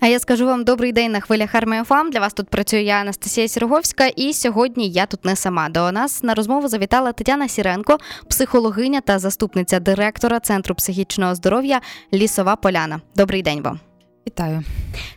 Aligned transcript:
А 0.00 0.06
я 0.06 0.18
скажу 0.18 0.46
вам 0.46 0.64
добрий 0.64 0.92
день 0.92 1.12
на 1.12 1.20
хвилях 1.20 1.54
армія 1.54 1.84
ФАМ. 1.84 2.10
Для 2.10 2.20
вас 2.20 2.34
тут 2.34 2.48
працює 2.48 2.82
я 2.82 2.94
Анастасія 2.94 3.48
Сіроговська, 3.48 4.06
і 4.06 4.32
сьогодні 4.32 4.90
я 4.90 5.06
тут 5.06 5.24
не 5.24 5.36
сама. 5.36 5.68
До 5.68 5.92
нас 5.92 6.22
на 6.22 6.34
розмову 6.34 6.68
завітала 6.68 7.12
Тетяна 7.12 7.48
Сіренко, 7.48 7.98
психологиня 8.28 9.00
та 9.00 9.18
заступниця 9.18 9.80
директора 9.80 10.40
Центру 10.40 10.74
психічного 10.74 11.34
здоров'я 11.34 11.80
Лісова 12.12 12.56
Поляна. 12.56 13.00
Добрий 13.16 13.42
день 13.42 13.62
вам. 13.62 13.89
Вітаю. 14.26 14.62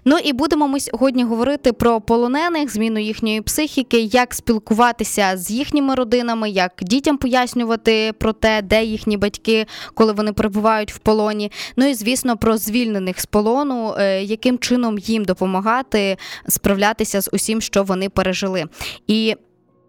Ну 0.06 0.18
і 0.18 0.34
будемо 0.34 0.68
ми 0.68 0.80
сьогодні 0.80 1.24
говорити 1.24 1.74
про 1.74 2.02
полонених, 2.02 2.74
зміну 2.74 3.00
їхньої 3.00 3.42
психіки, 3.42 4.00
як 4.00 4.34
спілкуватися 4.34 5.38
з 5.38 5.52
їхніми 5.52 5.96
родинами, 5.96 6.50
як 6.50 6.72
дітям 6.82 7.18
пояснювати 7.18 8.14
про 8.20 8.34
те, 8.34 8.62
де 8.62 8.84
їхні 8.84 9.18
батьки, 9.18 9.66
коли 9.94 10.14
вони 10.14 10.34
перебувають 10.34 10.94
в 10.94 10.98
полоні. 10.98 11.52
Ну 11.76 11.86
і 11.86 11.94
звісно, 11.94 12.38
про 12.38 12.58
звільнених 12.58 13.20
з 13.20 13.26
полону, 13.26 13.96
е, 13.98 14.24
яким 14.24 14.58
чином 14.60 14.98
їм 15.00 15.26
допомагати 15.26 16.18
справлятися 16.48 17.22
з 17.22 17.30
усім, 17.34 17.62
що 17.62 17.84
вони 17.84 18.10
пережили. 18.10 18.66
І 19.08 19.36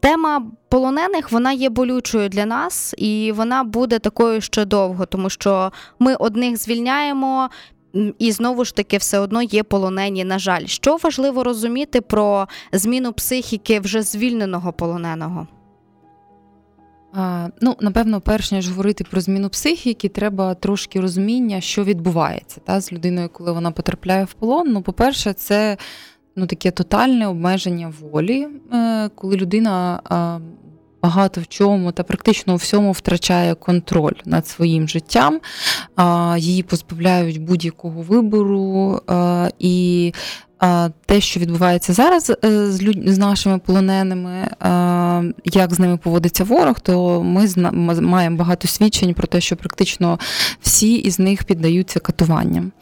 Тема 0.05 0.42
полонених 0.69 1.33
вона 1.33 1.52
є 1.52 1.69
болючою 1.69 2.28
для 2.28 2.46
нас, 2.46 2.95
і 2.98 3.33
вона 3.37 3.65
буде 3.65 3.98
такою 3.98 4.41
ще 4.41 4.65
довго, 4.65 5.06
тому 5.06 5.30
що 5.30 5.73
ми 5.98 6.15
одних 6.15 6.56
звільняємо, 6.56 7.51
і 8.19 8.33
знову 8.33 8.65
ж 8.65 8.75
таки 8.75 8.97
все 8.97 9.19
одно 9.19 9.43
є 9.43 9.62
полонені. 9.62 10.25
На 10.25 10.39
жаль, 10.39 10.66
що 10.66 10.97
важливо 10.97 11.45
розуміти 11.45 12.01
про 12.01 12.48
зміну 12.73 13.12
психіки 13.12 13.80
вже 13.80 14.03
звільненого 14.03 14.73
полоненого. 14.73 15.47
Ну, 17.61 17.77
напевно, 17.80 18.20
перш 18.20 18.53
ніж 18.53 18.69
говорити 18.69 19.05
про 19.11 19.20
зміну 19.20 19.48
психіки, 19.48 20.09
треба 20.09 20.55
трошки 20.55 21.01
розуміння, 21.01 21.61
що 21.61 21.84
відбувається 21.84 22.61
та, 22.65 22.80
з 22.80 22.93
людиною, 22.93 23.29
коли 23.33 23.53
вона 23.53 23.70
потрапляє 23.70 24.25
в 24.25 24.33
полон. 24.33 24.73
Ну, 24.73 24.83
по-перше, 24.83 25.33
це 25.33 25.77
ну, 26.37 26.47
таке 26.47 26.70
тотальне 26.70 27.27
обмеження 27.27 27.92
волі, 28.01 28.48
е, 28.73 29.08
коли 29.08 29.36
людина 29.36 30.01
багато 31.05 31.41
в 31.41 31.47
чому 31.47 31.92
та 31.92 32.02
практично 32.02 32.52
у 32.52 32.56
всьому 32.56 32.92
втрачає 32.92 33.55
контроль 33.55 34.19
над 34.24 34.47
своїм 34.47 34.88
життям, 34.88 35.41
її 36.36 36.62
позбавляють 36.62 37.42
будь-якого 37.42 38.02
вибору 38.02 39.00
і. 39.58 40.12
Те, 41.06 41.20
що 41.20 41.41
відбувається 41.41 41.92
зараз 41.92 42.33
е, 42.44 42.66
з 42.70 42.83
людь... 42.83 43.02
з 43.06 43.19
нашими 43.19 43.58
полоненими, 43.58 44.48
як 45.44 45.74
з 45.74 45.78
ними 45.78 45.96
поводиться 45.96 46.44
ворог, 46.44 46.80
то 46.80 47.22
ми 47.22 47.48
маємо 48.00 48.36
багато 48.36 48.68
свідчень 48.68 49.14
про 49.14 49.27
те, 49.27 49.41
що 49.41 49.56
практично 49.56 50.18
всі 50.61 50.94
із 50.94 51.18
них 51.18 51.44
піддаються 51.44 52.00
катуванням. 52.00 52.72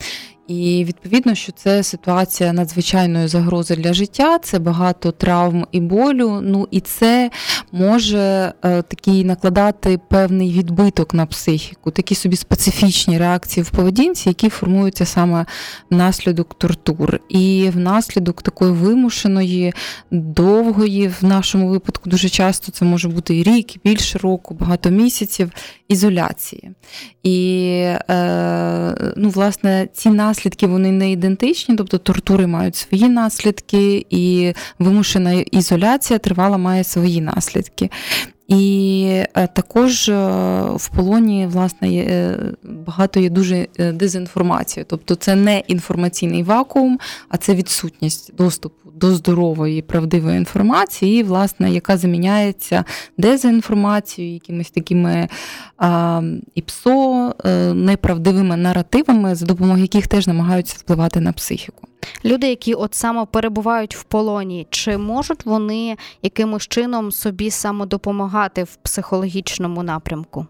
І 0.48 0.84
відповідно, 0.88 1.34
що 1.34 1.52
це 1.52 1.82
ситуація 1.82 2.52
надзвичайної 2.52 3.28
загрози 3.28 3.76
для 3.76 3.92
життя, 3.92 4.38
це 4.38 4.58
багато 4.58 5.12
травм 5.12 5.66
і 5.72 5.80
болю. 5.80 6.40
Ну 6.42 6.68
і 6.70 6.80
це 6.80 7.30
може 7.72 8.52
е, 8.64 8.82
такий 8.82 9.24
накладати 9.24 10.00
певний 10.08 10.52
відбиток 10.52 11.14
на 11.14 11.26
психіку, 11.26 11.90
такі 11.90 12.14
собі 12.14 12.36
специфічні 12.36 13.18
реакції 13.18 13.64
в 13.64 13.70
поведінці, 13.70 14.28
які 14.28 14.48
формуються 14.48 15.06
саме 15.06 15.46
внаслідок 15.90 16.54
тортур. 16.54 17.20
І 17.28 17.70
внаслідок 17.72 18.42
такої 18.42 18.72
вимушеної, 18.72 19.72
довгої, 20.10 21.08
в 21.08 21.24
нашому 21.24 21.68
випадку 21.68 22.10
дуже 22.10 22.28
часто 22.28 22.72
це 22.72 22.84
може 22.84 23.08
бути 23.08 23.38
і 23.38 23.42
рік, 23.42 23.76
і 23.76 23.80
більше 23.84 24.18
року, 24.18 24.56
багато 24.60 24.90
місяців 24.90 25.50
ізоляції. 25.88 26.70
І 27.22 27.68
е, 28.10 29.12
ну, 29.16 29.28
власне 29.28 29.88
ці 29.92 30.10
наслідки 30.10 30.31
вони 30.66 30.92
не 30.92 31.12
ідентичні, 31.12 31.76
тобто 31.76 31.98
тортури 31.98 32.46
мають 32.46 32.76
свої 32.76 33.08
наслідки, 33.08 34.06
і 34.10 34.52
вимушена 34.78 35.32
ізоляція 35.32 36.18
тривала 36.18 36.58
має 36.58 36.84
свої 36.84 37.20
наслідки. 37.20 37.90
І 38.48 39.04
е, 39.34 39.46
також 39.46 40.08
е, 40.08 40.14
в 40.76 40.88
полоні 40.88 41.46
власне 41.46 41.88
е, 41.88 42.38
багато 42.62 43.20
є 43.20 43.30
дуже 43.30 43.66
дезінформації. 43.78 44.86
Тобто 44.88 45.14
це 45.14 45.34
не 45.34 45.58
інформаційний 45.58 46.42
вакуум, 46.42 46.98
а 47.28 47.36
це 47.36 47.54
відсутність 47.54 48.34
доступу 48.36 48.91
до 49.02 49.14
здорової 49.14 49.82
правдивої 49.82 50.36
інформації, 50.36 51.22
власне, 51.22 51.70
яка 51.70 51.96
заміняється 51.96 52.84
дезінформацією, 53.18 54.34
якимись 54.34 54.70
такими 54.70 55.28
а, 55.78 56.22
ІПСО, 56.54 57.34
неправдивими 57.74 58.56
наративами, 58.56 59.34
за 59.34 59.46
допомогою 59.46 59.82
яких 59.82 60.06
теж 60.06 60.26
намагаються 60.26 60.76
впливати 60.78 61.20
на 61.20 61.32
психіку. 61.32 61.88
Люди, 62.24 62.48
які 62.48 62.74
от 62.74 62.94
саме 62.94 63.26
перебувають 63.26 63.96
в 63.96 64.02
полоні, 64.02 64.66
чи 64.70 64.98
можуть 64.98 65.46
вони 65.46 65.96
якимось 66.22 66.68
чином 66.68 67.12
собі 67.12 67.50
самодопомагати 67.50 68.64
в 68.64 68.76
психологічному 68.76 69.82
напрямку? 69.82 70.46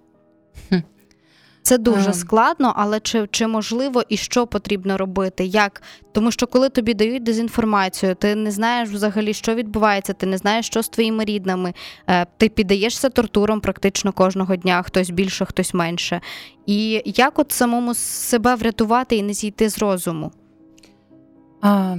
Це 1.62 1.78
дуже 1.78 2.06
ем. 2.06 2.12
складно, 2.12 2.72
але 2.76 3.00
чи 3.00 3.28
чи 3.30 3.46
можливо 3.46 4.02
і 4.08 4.16
що 4.16 4.46
потрібно 4.46 4.96
робити? 4.96 5.44
Як? 5.44 5.82
Тому 6.12 6.30
що 6.30 6.46
коли 6.46 6.68
тобі 6.68 6.94
дають 6.94 7.22
дезінформацію, 7.22 8.14
ти 8.14 8.34
не 8.34 8.50
знаєш 8.50 8.88
взагалі, 8.90 9.34
що 9.34 9.54
відбувається, 9.54 10.12
ти 10.12 10.26
не 10.26 10.38
знаєш, 10.38 10.66
що 10.66 10.82
з 10.82 10.88
твоїми 10.88 11.24
рідними, 11.24 11.74
е, 12.06 12.26
ти 12.36 12.48
піддаєшся 12.48 13.08
тортурам 13.08 13.60
практично 13.60 14.12
кожного 14.12 14.56
дня, 14.56 14.82
хтось 14.82 15.10
більше, 15.10 15.44
хтось 15.44 15.74
менше. 15.74 16.20
І 16.66 17.02
як 17.04 17.38
от 17.38 17.52
самому 17.52 17.94
себе 17.94 18.54
врятувати 18.54 19.16
і 19.16 19.22
не 19.22 19.32
зійти 19.32 19.68
з 19.68 19.78
розуму? 19.78 20.32
А, 21.60 21.96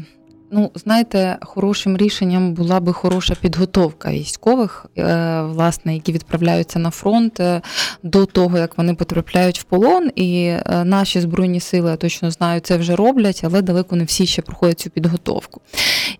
Ну, 0.55 0.71
знаєте, 0.75 1.37
хорошим 1.41 1.97
рішенням 1.97 2.53
була 2.53 2.79
би 2.79 2.93
хороша 2.93 3.35
підготовка 3.41 4.11
військових, 4.11 4.85
е, 4.97 5.41
власне, 5.41 5.93
які 5.93 6.11
відправляються 6.11 6.79
на 6.79 6.89
фронт 6.89 7.39
е, 7.39 7.61
до 8.03 8.25
того, 8.25 8.57
як 8.57 8.77
вони 8.77 8.93
потрапляють 8.93 9.59
в 9.59 9.63
полон. 9.63 10.09
І 10.15 10.45
е, 10.45 10.83
наші 10.83 11.21
збройні 11.21 11.59
сили, 11.59 11.89
я 11.89 11.95
точно 11.95 12.31
знаю, 12.31 12.59
це 12.59 12.77
вже 12.77 12.95
роблять, 12.95 13.41
але 13.43 13.61
далеко 13.61 13.95
не 13.95 14.03
всі 14.03 14.25
ще 14.25 14.41
проходять 14.41 14.79
цю 14.79 14.89
підготовку. 14.89 15.61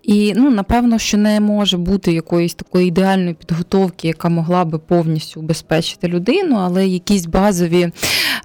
І 0.03 0.33
ну, 0.35 0.49
напевно, 0.49 0.99
що 0.99 1.17
не 1.17 1.39
може 1.39 1.77
бути 1.77 2.13
якоїсь 2.13 2.53
такої 2.53 2.87
ідеальної 2.87 3.33
підготовки, 3.33 4.07
яка 4.07 4.29
могла 4.29 4.65
би 4.65 4.79
повністю 4.79 5.39
убезпечити 5.39 6.07
людину, 6.07 6.55
але 6.55 6.87
якісь 6.87 7.25
базові 7.25 7.91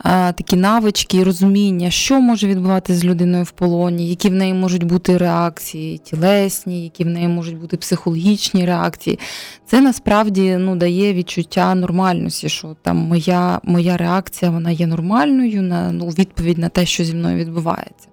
такі 0.04 0.56
навички 0.56 1.16
і 1.16 1.22
розуміння, 1.22 1.90
що 1.90 2.20
може 2.20 2.46
відбуватися 2.46 2.98
з 2.98 3.04
людиною 3.04 3.44
в 3.44 3.50
полоні, 3.50 4.08
які 4.08 4.28
в 4.28 4.34
неї 4.34 4.54
можуть 4.54 4.84
бути 4.84 5.16
реакції, 5.16 5.98
тілесні, 5.98 6.84
які 6.84 7.04
в 7.04 7.06
неї 7.06 7.28
можуть 7.28 7.58
бути 7.58 7.76
психологічні 7.76 8.66
реакції. 8.66 9.18
Це 9.66 9.80
насправді 9.80 10.56
ну, 10.58 10.76
дає 10.76 11.14
відчуття 11.14 11.74
нормальності, 11.74 12.48
що 12.48 12.76
там 12.82 12.96
моя 12.96 13.60
моя 13.62 13.96
реакція 13.96 14.50
вона 14.50 14.70
є 14.70 14.86
нормальною 14.86 15.62
на 15.62 15.92
ну, 15.92 16.06
відповідь 16.06 16.58
на 16.58 16.68
те, 16.68 16.86
що 16.86 17.04
зі 17.04 17.14
мною 17.14 17.36
відбувається. 17.36 18.08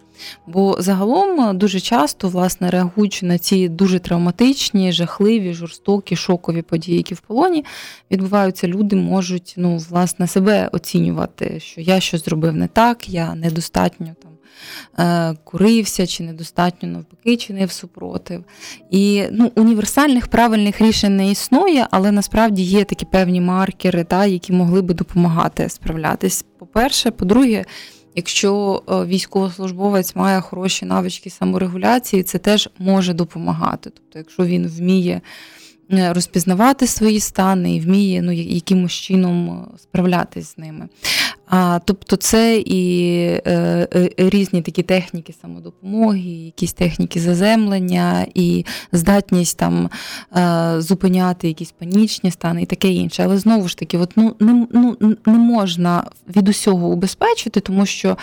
Бо 0.47 0.75
загалом 0.79 1.57
дуже 1.57 1.79
часто, 1.79 2.29
власне, 2.29 2.69
реагуючи 2.69 3.25
на 3.25 3.37
ці 3.37 3.69
дуже 3.69 3.99
травматичні, 3.99 4.91
жахливі, 4.91 5.53
жорстокі, 5.53 6.15
шокові 6.15 6.61
події, 6.61 6.97
які 6.97 7.13
в 7.13 7.19
полоні 7.19 7.65
відбуваються, 8.11 8.67
люди 8.67 8.95
можуть 8.95 9.53
ну, 9.57 9.77
власне, 9.77 10.27
себе 10.27 10.69
оцінювати, 10.71 11.59
що 11.59 11.81
я 11.81 11.99
щось 11.99 12.25
зробив 12.25 12.55
не 12.55 12.67
так, 12.67 13.09
я 13.09 13.35
недостатньо 13.35 14.15
там. 14.23 14.31
Е, 14.99 15.35
курився, 15.43 16.07
чи 16.07 16.23
недостатньо 16.23 16.89
навпаки, 16.89 17.37
чинив 17.37 17.71
супротив. 17.71 18.43
І 18.91 19.23
ну, 19.31 19.51
універсальних 19.55 20.27
правильних 20.27 20.81
рішень 20.81 21.17
не 21.17 21.31
існує, 21.31 21.87
але 21.91 22.11
насправді 22.11 22.61
є 22.61 22.83
такі 22.83 23.05
певні 23.05 23.41
маркери, 23.41 24.03
та, 24.03 24.25
які 24.25 24.53
могли 24.53 24.81
би 24.81 24.93
допомагати 24.93 25.69
справлятись. 25.69 26.45
По-перше, 26.59 27.11
по-друге, 27.11 27.65
Якщо 28.15 28.83
е, 28.89 29.05
військовослужбовець 29.05 30.15
має 30.15 30.41
хороші 30.41 30.85
навички 30.85 31.29
саморегуляції, 31.29 32.23
це 32.23 32.37
теж 32.37 32.69
може 32.79 33.13
допомагати. 33.13 33.89
Тобто, 33.89 34.19
якщо 34.19 34.45
він 34.45 34.67
вміє 34.67 35.21
е, 35.91 36.13
розпізнавати 36.13 36.87
свої 36.87 37.19
стани 37.19 37.75
і 37.75 37.79
вміє 37.79 38.21
ну, 38.21 38.31
якимось 38.31 38.91
чином 38.91 39.49
е, 39.49 39.77
справлятись 39.77 40.53
з 40.53 40.57
ними. 40.57 40.87
А, 41.47 41.79
Тобто 41.85 42.15
це 42.15 42.57
і 42.57 43.11
е, 43.45 43.87
е, 43.95 44.09
різні 44.17 44.61
такі 44.61 44.83
техніки 44.83 45.33
самодопомоги, 45.41 46.29
якісь 46.29 46.73
техніки 46.73 47.19
заземлення, 47.19 48.25
і 48.33 48.65
здатність 48.91 49.57
там 49.57 49.89
е, 50.37 50.75
зупиняти 50.81 51.47
якісь 51.47 51.71
панічні 51.71 52.31
стани 52.31 52.61
і 52.61 52.65
таке 52.65 52.87
інше. 52.87 53.23
Але 53.23 53.37
знову 53.37 53.67
ж 53.67 53.77
таки, 53.77 53.97
от, 53.97 54.11
ну, 54.15 54.35
не, 54.39 54.67
ну, 54.71 54.97
не 55.25 55.33
можна 55.33 56.03
від 56.35 56.49
усього 56.49 56.87
убезпечити, 56.87 57.59
тому 57.59 57.85
що 57.85 58.17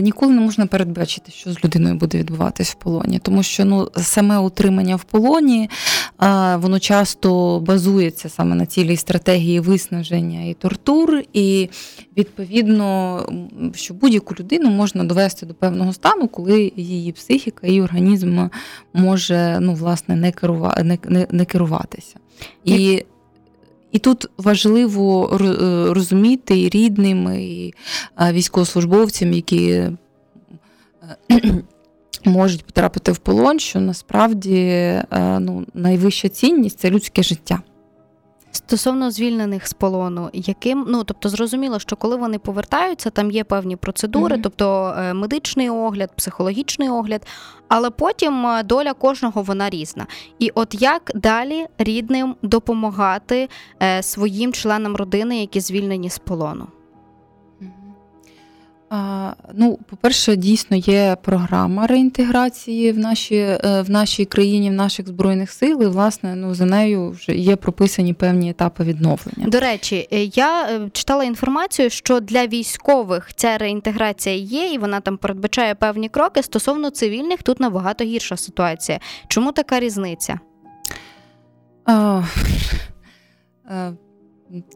ніколи 0.00 0.32
не 0.32 0.40
можна 0.40 0.66
передбачити, 0.66 1.32
що 1.32 1.52
з 1.52 1.64
людиною 1.64 1.94
буде 1.94 2.18
відбуватись 2.18 2.70
в 2.70 2.74
полоні, 2.74 3.18
тому 3.18 3.42
що 3.42 3.64
ну 3.64 3.90
саме 3.96 4.38
утримання 4.38 4.96
в 4.96 5.04
полоні 5.04 5.70
воно 6.54 6.78
часто 6.78 7.60
базується 7.60 8.28
саме 8.28 8.54
на 8.54 8.66
цілій 8.66 8.96
стратегії 8.96 9.60
виснаження 9.60 10.44
і 10.44 10.54
тортур, 10.54 11.22
і 11.32 11.68
відповідно, 12.16 13.22
що 13.74 13.94
будь-яку 13.94 14.34
людину 14.38 14.70
можна 14.70 15.04
довести 15.04 15.46
до 15.46 15.54
певного 15.54 15.92
стану, 15.92 16.28
коли 16.28 16.72
її 16.76 17.12
психіка 17.12 17.66
і 17.66 17.80
організм 17.80 18.48
може 18.94 19.58
ну 19.60 19.74
власне 19.74 20.16
не 20.16 20.32
керувати 20.32 20.82
не, 20.82 20.98
не, 21.08 21.26
не 21.30 21.44
керуватися. 21.44 22.14
І 22.64 23.04
і 23.92 23.98
тут 23.98 24.26
важливо 24.38 25.36
е, 25.40 25.44
розуміти 25.94 26.60
і 26.60 26.68
рідним, 26.68 27.32
і 27.32 27.74
військовослужбовцям, 28.32 29.32
які 29.32 29.70
е, 29.70 29.92
можуть 32.24 32.64
потрапити 32.64 33.12
в 33.12 33.18
полон, 33.18 33.58
що 33.58 33.80
насправді 33.80 34.56
е, 34.56 35.04
ну, 35.40 35.66
найвища 35.74 36.28
цінність 36.28 36.78
це 36.78 36.90
людське 36.90 37.22
життя. 37.22 37.62
Стосовно 38.68 39.10
звільнених 39.10 39.66
з 39.66 39.72
полону, 39.72 40.30
яким 40.32 40.84
ну 40.88 41.04
тобто 41.04 41.28
зрозуміло, 41.28 41.78
що 41.78 41.96
коли 41.96 42.16
вони 42.16 42.38
повертаються, 42.38 43.10
там 43.10 43.30
є 43.30 43.44
певні 43.44 43.76
процедури, 43.76 44.36
mm-hmm. 44.36 44.42
тобто 44.42 44.94
е, 44.98 45.14
медичний 45.14 45.70
огляд, 45.70 46.16
психологічний 46.16 46.88
огляд, 46.88 47.26
але 47.68 47.90
потім 47.90 48.46
е, 48.46 48.62
доля 48.62 48.92
кожного 48.92 49.42
вона 49.42 49.70
різна. 49.70 50.06
І 50.38 50.50
от 50.54 50.82
як 50.82 51.12
далі 51.14 51.66
рідним 51.78 52.36
допомагати 52.42 53.48
е, 53.82 54.02
своїм 54.02 54.52
членам 54.52 54.96
родини, 54.96 55.40
які 55.40 55.60
звільнені 55.60 56.10
з 56.10 56.18
полону? 56.18 56.66
Ну, 59.54 59.78
по-перше, 59.90 60.36
дійсно 60.36 60.76
є 60.76 61.16
програма 61.22 61.86
реінтеграції 61.86 62.92
в 62.92 62.98
нашій 62.98 63.36
е, 63.36 63.84
в 63.86 63.90
нашій 63.90 64.24
країні, 64.24 64.70
в 64.70 64.72
наших 64.72 65.08
збройних 65.08 65.50
сил. 65.50 65.82
і, 65.82 65.86
Власне, 65.86 66.34
ну 66.36 66.54
за 66.54 66.64
нею 66.64 67.10
вже 67.10 67.32
є 67.32 67.56
прописані 67.56 68.14
певні 68.14 68.50
етапи 68.50 68.84
відновлення. 68.84 69.46
До 69.46 69.60
речі, 69.60 70.08
е, 70.12 70.24
я 70.24 70.62
е, 70.62 70.90
читала 70.92 71.24
інформацію, 71.24 71.90
що 71.90 72.20
для 72.20 72.46
військових 72.46 73.34
ця 73.34 73.58
реінтеграція 73.58 74.36
є, 74.36 74.72
і 74.72 74.78
вона 74.78 75.00
там 75.00 75.16
передбачає 75.16 75.74
певні 75.74 76.08
кроки. 76.08 76.42
Стосовно 76.42 76.90
цивільних, 76.90 77.42
тут 77.42 77.60
набагато 77.60 78.04
гірша 78.04 78.36
ситуація. 78.36 79.00
Чому 79.28 79.52
така 79.52 79.80
різниця? 79.80 80.40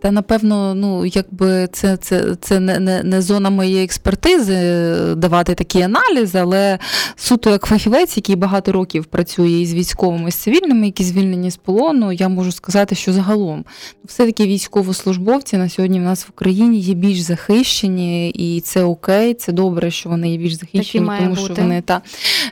Та 0.02 0.10
напевно, 0.10 0.74
ну 0.74 1.06
якби 1.06 1.68
це 1.72 1.96
це, 1.96 2.36
це 2.40 2.60
не 2.60 2.78
не, 2.78 3.02
не 3.02 3.22
зона 3.22 3.50
моєї 3.50 3.84
експертизи 3.84 4.54
е, 4.54 5.14
давати 5.14 5.54
такі 5.54 5.82
аналізи, 5.82 6.38
але 6.38 6.78
суто 7.16 7.50
як 7.50 7.66
фахівець, 7.66 8.16
який 8.16 8.36
багато 8.36 8.72
років 8.72 9.04
працює 9.04 9.50
із 9.50 9.74
військовими 9.74 10.30
з 10.30 10.34
цивільними, 10.34 10.86
які 10.86 11.04
звільнені 11.04 11.50
з 11.50 11.56
полону, 11.56 12.12
я 12.12 12.28
можу 12.28 12.52
сказати, 12.52 12.94
що 12.94 13.12
загалом 13.12 13.64
все-таки 14.04 14.46
військовослужбовці 14.46 15.56
на 15.56 15.68
сьогодні 15.68 16.00
в 16.00 16.02
нас 16.02 16.24
в 16.24 16.28
Україні 16.30 16.78
є 16.78 16.94
більш 16.94 17.20
захищені, 17.20 18.30
і 18.30 18.60
це 18.60 18.84
окей, 18.84 19.34
це 19.34 19.52
добре, 19.52 19.90
що 19.90 20.08
вони 20.08 20.30
є 20.32 20.38
більш 20.38 20.52
захищені, 20.52 21.10
тому 21.18 21.30
бути. 21.30 21.44
що 21.44 21.54
вони 21.54 21.80
та 21.80 22.02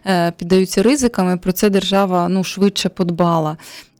е, 0.06 0.32
піддаються 0.36 0.82
ризиками. 0.82 1.36
Про 1.36 1.52
це 1.52 1.70
держава 1.70 2.28
ну 2.28 2.44
швидше 2.44 2.88
подбала. 2.88 3.56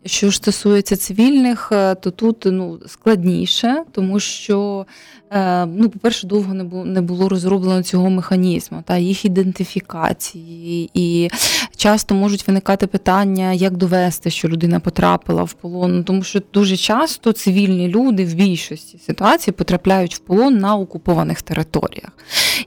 Що 0.07 0.31
ж 0.31 0.37
стосується 0.37 0.97
цивільних, 0.97 1.73
е, 1.73 1.95
то 1.95 2.11
тут 2.11 2.43
ну 2.47 2.81
складніше, 2.87 3.83
тому 3.93 4.21
що 4.21 4.87
Е, 5.33 5.67
ну, 5.67 5.89
по-перше, 5.89 6.27
довго 6.27 6.55
не 6.55 6.65
було 6.65 6.85
не 6.85 7.01
було 7.01 7.29
розроблено 7.29 7.83
цього 7.83 8.11
механізму 8.11 8.83
та 8.87 8.97
їх 8.97 9.25
ідентифікації, 9.25 10.91
і 10.95 11.31
часто 11.77 12.15
можуть 12.15 12.47
виникати 12.49 12.87
питання, 12.87 13.53
як 13.53 13.77
довести, 13.77 14.31
що 14.31 14.49
людина 14.49 14.81
потрапила 14.81 15.43
в 15.43 15.53
полон. 15.53 15.97
Ну, 15.97 16.03
тому 16.03 16.23
що 16.23 16.41
дуже 16.53 16.77
часто 16.77 17.33
цивільні 17.33 17.89
люди 17.89 18.25
в 18.25 18.35
більшості 18.35 18.99
ситуацій 19.07 19.53
потрапляють 19.53 20.15
в 20.15 20.19
полон 20.19 20.59
на 20.59 20.77
окупованих 20.77 21.43
територіях. 21.43 22.11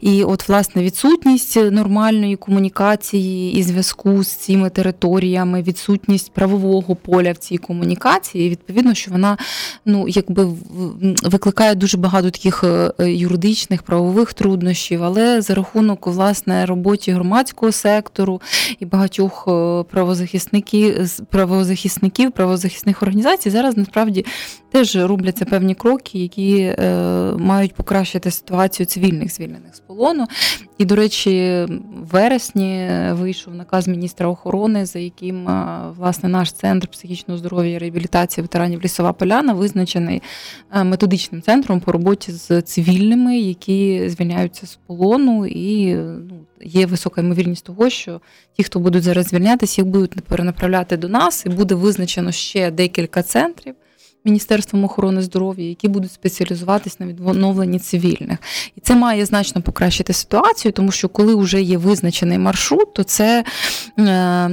І 0.01 0.23
от, 0.23 0.49
власне, 0.49 0.83
відсутність 0.83 1.55
нормальної 1.55 2.35
комунікації 2.35 3.57
і 3.57 3.63
зв'язку 3.63 4.23
з 4.23 4.27
цими 4.27 4.69
територіями, 4.69 5.61
відсутність 5.61 6.31
правового 6.31 6.95
поля 6.95 7.31
в 7.31 7.37
цій 7.37 7.57
комунікації, 7.57 8.49
відповідно, 8.49 8.93
що 8.93 9.11
вона 9.11 9.37
ну, 9.85 10.07
якби 10.07 10.47
викликає 11.23 11.75
дуже 11.75 11.97
багато 11.97 12.31
таких 12.31 12.53
таких 12.53 12.93
е, 12.99 13.11
юридичних 13.11 13.83
правових 13.83 14.33
труднощів, 14.33 15.03
але 15.03 15.41
за 15.41 15.55
рахунок 15.55 16.07
власне 16.07 16.65
роботі 16.65 17.11
громадського 17.11 17.71
сектору 17.71 18.41
і 18.79 18.85
багатьох 18.85 19.45
е, 19.47 19.83
правозахисників, 19.83 21.09
правозахисників, 21.29 22.31
правозахисних 22.31 23.03
організацій 23.03 23.49
зараз 23.49 23.77
насправді 23.77 24.25
теж 24.71 24.95
робляться 24.95 25.45
певні 25.45 25.75
кроки, 25.75 26.19
які 26.19 26.57
е, 26.57 26.75
мають 27.37 27.73
покращити 27.73 28.31
ситуацію 28.31 28.85
цивільних 28.87 29.33
звільнених 29.33 29.75
полону. 29.87 30.27
І, 30.77 30.85
до 30.85 30.95
речі, 30.95 31.65
в 31.69 32.07
вересні 32.11 32.89
вийшов 33.11 33.55
наказ 33.55 33.87
міністра 33.87 34.27
охорони, 34.27 34.85
за 34.85 34.99
яким 34.99 35.49
власне 35.97 36.29
наш 36.29 36.51
центр 36.51 36.87
психічного 36.87 37.37
здоров'я 37.37 37.71
і 37.71 37.77
реабілітації 37.77 38.41
ветеранів 38.41 38.81
Лісова 38.83 39.13
Поляна 39.13 39.53
визначений 39.53 40.21
методичним 40.83 41.41
центром 41.41 41.79
по 41.79 41.91
роботі 41.91 42.31
з 42.31 42.61
цивільними, 42.61 43.39
які 43.39 44.09
звільняються 44.09 44.67
з 44.67 44.79
полону, 44.87 45.45
і 45.45 45.95
ну, 45.95 46.45
є 46.61 46.85
висока 46.85 47.21
ймовірність 47.21 47.65
того, 47.65 47.89
що 47.89 48.21
ті, 48.57 48.63
хто 48.63 48.79
будуть 48.79 49.03
зараз 49.03 49.27
звільнятися, 49.27 49.81
їх 49.81 49.91
будуть 49.91 50.21
перенаправляти 50.21 50.97
до 50.97 51.09
нас, 51.09 51.45
і 51.45 51.49
буде 51.49 51.75
визначено 51.75 52.31
ще 52.31 52.71
декілька 52.71 53.23
центрів. 53.23 53.75
Міністерством 54.25 54.83
охорони 54.83 55.21
здоров'я, 55.21 55.69
які 55.69 55.87
будуть 55.87 56.11
спеціалізуватись 56.11 56.99
на 56.99 57.05
відновленні 57.05 57.79
цивільних, 57.79 58.39
і 58.75 58.81
це 58.81 58.95
має 58.95 59.25
значно 59.25 59.61
покращити 59.61 60.13
ситуацію, 60.13 60.71
тому 60.71 60.91
що 60.91 61.09
коли 61.09 61.35
вже 61.35 61.61
є 61.61 61.77
визначений 61.77 62.37
маршрут, 62.37 62.93
то 62.93 63.03
це 63.03 63.43
е, 63.99 64.49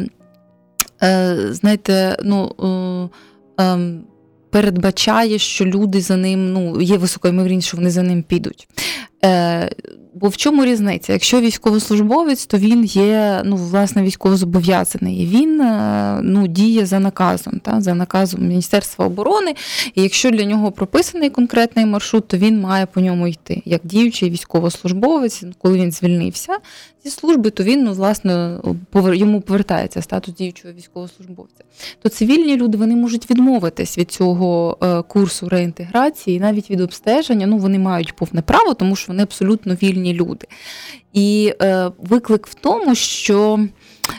е, 1.03 1.37
знаєте, 1.51 2.17
ну. 2.25 3.11
Е, 3.59 3.63
е, 3.63 4.01
передбачає, 4.51 5.39
що 5.39 5.65
люди 5.65 6.01
за 6.01 6.17
ним 6.17 6.53
ну 6.53 6.81
є 6.81 6.97
висока 6.97 7.29
ймовірність, 7.29 7.69
що 7.69 7.77
вони 7.77 7.91
за 7.91 8.03
ним 8.03 8.23
підуть. 8.23 8.69
Е, 9.25 9.71
Бо 10.15 10.29
в 10.29 10.37
чому 10.37 10.65
різниця? 10.65 11.13
Якщо 11.13 11.41
військовослужбовець, 11.41 12.47
то 12.47 12.59
він 12.59 12.85
є 12.85 13.43
ну, 13.45 13.57
власне 13.57 14.03
військовозобов'язаний. 14.03 15.27
Він 15.27 15.61
е, 15.61 16.21
ну, 16.23 16.47
діє 16.47 16.87
за 16.87 16.99
наказом, 16.99 17.61
та, 17.65 17.81
за 17.81 17.95
наказом 17.95 18.49
Міністерства 18.49 19.07
оборони. 19.07 19.55
І 19.95 20.03
якщо 20.03 20.31
для 20.31 20.45
нього 20.45 20.73
прописаний 20.73 21.31
конкретний 21.31 21.87
маршрут, 21.87 22.29
то 22.29 22.37
він 22.37 22.61
має 22.61 22.87
по 22.87 23.01
ньому 23.01 23.29
йти. 23.29 23.63
Як 23.65 23.81
діючий 23.85 24.31
військовослужбовець, 24.31 25.45
коли 25.59 25.79
він 25.79 25.93
звільнився 25.93 26.57
зі 27.05 27.11
служби, 27.11 27.51
то 27.51 27.63
він 27.63 27.85
ну, 27.85 27.93
власне 27.93 28.59
йому 28.95 29.41
повертається 29.41 30.03
статус 30.03 30.35
діючого 30.35 30.75
військовослужбовця. 30.75 31.65
То 32.03 32.09
цивільні 32.09 32.57
люди 32.57 32.79
вони 32.79 32.97
можуть 32.97 33.31
відмовитись 33.31 33.99
від 33.99 34.11
цього 34.11 34.79
е, 34.83 35.03
курсу 35.03 35.49
реінтеграції, 35.49 36.41
навіть 36.41 36.71
від 36.71 36.81
обстеження. 36.81 37.47
Ну 37.47 37.59
вони 37.59 37.79
мають 37.79 38.17
повне 38.17 38.43
право, 38.43 38.75
тому 38.75 38.97
що 38.97 39.13
вони 39.13 39.23
абсолютно 39.23 39.75
вільні 39.75 40.15
люди. 40.15 40.47
І 41.13 41.55
е, 41.63 41.91
виклик 41.99 42.47
в 42.47 42.55
тому, 42.55 42.95
що 42.95 43.67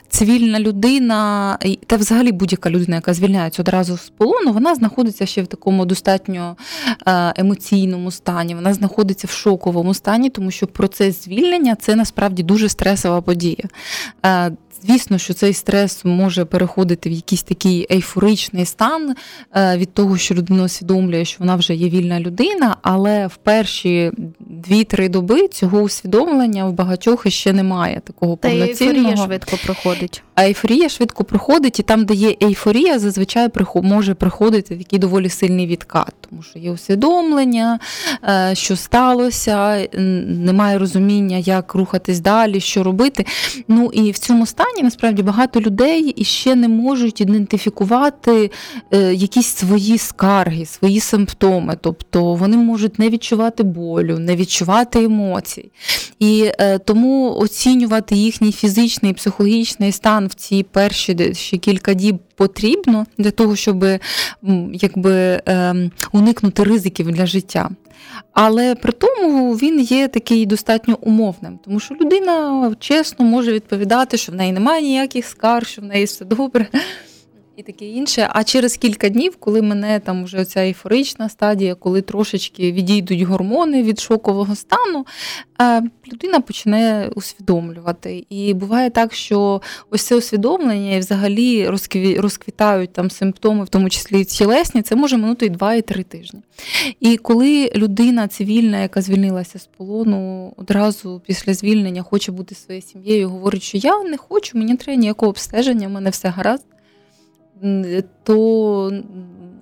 цивільна 0.10 0.60
людина, 0.60 1.58
та 1.88 1.96
взагалі 1.96 2.32
будь-яка 2.32 2.70
людина, 2.70 2.96
яка 2.96 3.14
звільняється 3.14 3.62
одразу 3.62 3.98
з 3.98 4.10
полону, 4.10 4.54
вона 4.54 4.76
знаходиться 4.76 5.26
ще 5.26 5.42
в 5.42 5.48
такому 5.48 5.86
достатньо 5.86 6.56
е, 7.08 7.34
емоційному 7.36 8.12
стані, 8.12 8.56
вона 8.56 8.74
знаходиться 8.74 9.28
в 9.28 9.32
шоковому 9.32 9.94
стані, 9.94 10.30
тому 10.30 10.52
що 10.52 10.68
процес 10.68 11.24
звільнення 11.24 11.76
це 11.76 11.96
насправді 11.96 12.44
дуже 12.44 12.70
стресова 12.70 13.22
подія. 13.22 13.64
Звісно, 14.84 15.18
що 15.18 15.34
цей 15.34 15.54
стрес 15.54 16.06
може 16.06 16.46
переходити 16.46 17.10
в 17.10 17.12
якийсь 17.12 17.44
такий 17.44 17.88
ейфоричний 17.92 18.66
стан 18.66 19.16
е, 19.56 19.78
від 19.78 19.94
того, 19.94 20.18
що 20.18 20.36
людина 20.36 20.64
усвідомлює, 20.64 21.26
що 21.26 21.38
вона 21.40 21.56
вже 21.56 21.76
є 21.76 21.90
вільна 21.90 22.20
людина, 22.20 22.78
але 22.82 23.28
в 23.28 23.36
перші 23.36 24.12
дві-три 24.40 25.10
доби 25.10 25.48
цього 25.48 25.80
усвідомлення 25.80 26.66
в 26.66 26.74
багатьох 26.74 27.30
ще 27.30 27.54
немає 27.54 28.02
такого 28.04 28.36
Та 28.36 28.50
повноцінного. 28.50 29.16
Та 29.16 29.26
швидко 29.26 29.58
проходить. 29.66 30.24
Ейфорія 30.42 30.90
швидко 30.90 31.24
проходить, 31.24 31.80
і 31.80 31.84
там, 31.84 32.06
де 32.06 32.14
є 32.14 32.36
ейфорія, 32.44 33.00
зазвичай 33.00 33.50
може 33.76 34.14
приходити 34.14 34.78
такий 34.78 35.00
доволі 35.00 35.30
сильний 35.30 35.68
відкат, 35.68 36.14
тому 36.30 36.44
що 36.44 36.60
є 36.60 36.72
усвідомлення, 36.72 37.80
е, 38.24 38.56
що 38.56 38.76
сталося, 38.76 39.88
немає 40.28 40.78
розуміння, 40.78 41.38
як 41.38 41.76
рухатись 41.76 42.20
далі, 42.20 42.60
що 42.60 42.84
робити. 42.84 43.26
Ну 43.68 43.92
і 43.94 44.12
в 44.12 44.20
цьому 44.20 44.46
стані 44.46 44.84
насправді 44.84 45.24
багато 45.24 45.62
людей 45.62 46.14
іще 46.18 46.56
не 46.56 46.68
можуть 46.68 47.22
ідентифікувати 47.22 48.52
е, 48.94 49.14
якісь 49.14 49.48
свої 49.48 49.98
скарги, 49.98 50.66
свої 50.66 51.00
симптоми. 51.00 51.78
Тобто 51.82 52.34
вони 52.34 52.58
можуть 52.58 53.00
не 53.00 53.10
відчувати 53.10 53.64
болю, 53.64 54.20
не 54.20 54.36
відчувати 54.36 55.04
емоцій. 55.04 55.72
І 56.20 56.52
е, 56.60 56.78
тому 56.80 57.36
оцінювати 57.38 58.16
їхній 58.16 58.52
фізичний 58.52 59.12
і 59.12 59.16
психологічний 59.16 59.92
стан 59.92 60.28
в 60.32 60.34
ці 60.34 60.64
перші 60.64 61.34
ще 61.34 61.58
кілька 61.58 61.94
діб 61.94 62.18
потрібно 62.36 63.06
для 63.18 63.32
того, 63.32 63.56
щоб 63.56 63.86
якби 64.74 65.42
ем, 65.46 65.92
уникнути 66.12 66.64
ризиків 66.64 67.12
для 67.12 67.26
життя. 67.26 67.70
Але 68.34 68.76
при 68.76 68.92
тому 68.92 69.54
він 69.54 69.80
є 69.80 70.08
такий 70.08 70.46
достатньо 70.46 70.98
умовним, 71.02 71.60
тому 71.66 71.80
що 71.80 71.96
людина 71.96 72.76
чесно 72.80 73.26
може 73.26 73.54
відповідати, 73.54 74.18
що 74.18 74.32
в 74.32 74.36
неї 74.36 74.52
немає 74.52 74.82
ніяких 74.82 75.26
скарг, 75.26 75.68
що 75.68 75.82
в 75.82 75.86
неї 75.86 76.06
все 76.06 76.26
добре 76.26 76.68
і 77.62 77.64
таке 77.64 77.86
інше. 77.86 78.28
А 78.32 78.44
через 78.44 78.78
кілька 78.78 79.10
днів, 79.10 79.36
коли 79.40 79.62
мене 79.62 80.00
там 80.00 80.24
вже 80.24 80.46
ця 80.46 80.60
ейфорична 80.60 81.30
стадія, 81.30 81.76
коли 81.76 82.02
трошечки 82.02 82.72
відійдуть 82.72 83.22
гормони 83.22 83.84
від 83.84 84.00
шокового 84.00 84.56
стану, 84.56 85.06
е, 85.62 85.82
людина 86.14 86.40
почне 86.40 87.10
усвідомлювати. 87.16 88.26
І 88.30 88.54
буває 88.54 88.90
так, 88.90 89.14
що 89.14 89.62
ось 89.90 90.02
це 90.02 90.16
усвідомлення 90.16 90.96
і 90.96 91.00
взагалі 91.00 91.68
розквітають 92.18 92.94
там 92.94 93.10
симптоми, 93.10 93.64
в 93.64 93.70
тому 93.70 93.90
числі 93.90 94.26
тілесні, 94.26 94.82
це 94.82 94.96
може 94.96 95.18
минути 95.18 95.46
і 95.46 95.50
2 95.50 95.74
і 95.74 95.82
3 95.82 96.04
тижні. 96.04 96.40
І 97.00 97.18
коли 97.18 97.72
людина 97.76 98.28
цивільна, 98.28 98.80
яка 98.80 99.02
звільнилася 99.02 99.60
з 99.60 99.66
полону, 99.78 100.54
одразу 100.58 101.22
після 101.26 101.54
звільнення 101.54 102.04
хоче 102.04 102.32
бути 102.32 102.56
своєю 102.56 102.82
сім'єю, 102.82 103.30
говорить, 103.30 103.64
що 103.64 103.78
я 103.78 104.04
не 104.04 104.18
хочу, 104.18 104.58
мені 104.58 104.76
треба 104.76 105.00
ніякого 105.00 105.30
обстеження, 105.30 105.88
в 105.88 105.92
мене 105.92 106.10
все 106.10 106.30
гаразд 106.30 106.66
то 108.24 109.04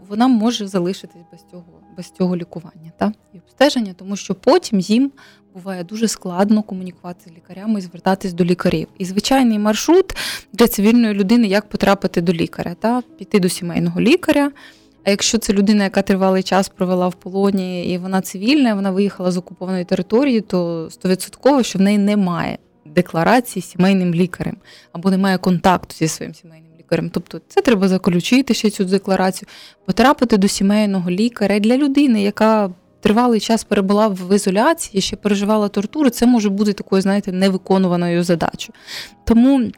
вона 0.08 0.28
може 0.28 0.68
залишитись 0.68 1.22
без 1.32 1.46
цього 1.52 1.66
без 1.98 2.12
цього 2.12 2.38
лікування 2.38 2.92
та? 2.98 3.12
і 3.34 3.38
обстеження, 3.38 3.94
тому 3.94 4.16
що 4.16 4.36
потім 4.36 4.80
їм 4.80 5.12
буває 5.54 5.84
дуже 5.84 6.08
складно 6.08 6.64
комунікувати 6.64 7.30
з 7.30 7.34
лікарями 7.38 7.80
і 7.80 7.82
звертатись 7.82 8.34
до 8.34 8.46
лікарів. 8.46 8.88
І 8.98 9.06
звичайний 9.06 9.60
маршрут 9.60 10.18
для 10.54 10.68
цивільної 10.68 11.14
людини, 11.14 11.48
як 11.48 11.70
потрапити 11.70 12.22
до 12.22 12.34
лікаря, 12.34 12.76
та? 12.80 13.02
піти 13.02 13.40
до 13.40 13.50
сімейного 13.50 14.02
лікаря. 14.02 14.52
А 15.04 15.10
якщо 15.10 15.38
це 15.38 15.54
людина, 15.54 15.84
яка 15.84 16.02
тривалий 16.02 16.44
час 16.44 16.70
провела 16.70 17.08
в 17.08 17.14
полоні 17.14 17.94
і 17.94 17.98
вона 17.98 18.22
цивільна, 18.22 18.76
вона 18.76 18.92
виїхала 18.92 19.32
з 19.32 19.38
окупованої 19.38 19.86
території, 19.86 20.42
то 20.42 20.88
стовідсотково, 20.92 21.64
що 21.64 21.80
в 21.80 21.82
неї 21.82 21.98
немає 21.98 22.58
декларації 22.86 23.64
з 23.64 23.66
сімейним 23.66 24.14
лікарем 24.14 24.58
або 24.92 25.12
немає 25.12 25.38
контакту 25.38 25.96
зі 25.96 26.08
своїм 26.08 26.34
сімейним 26.34 26.69
лікарем. 26.90 27.10
Тобто 27.10 27.42
це 27.48 27.62
треба 27.62 27.88
заключити 27.88 28.54
ще 28.54 28.70
цю 28.70 28.86
декларацію, 28.86 29.50
потрапити 29.86 30.38
до 30.38 30.48
сімейного 30.48 31.10
лікаря 31.10 31.60
для 31.60 31.78
людини, 31.78 32.24
яка 32.24 32.70
тривалий 33.02 33.40
час 33.40 33.64
перебула 33.64 34.08
в 34.08 34.36
ізоляції, 34.36 35.02
ще 35.02 35.16
переживала 35.16 35.68
тортури, 35.68 36.10
це 36.10 36.26
може 36.26 36.50
бути 36.50 36.74
такою, 36.74 37.02
знаєте, 37.02 37.32
невиконуваною 37.32 38.24
задачою. 38.24 38.74
Тому. 39.26 39.72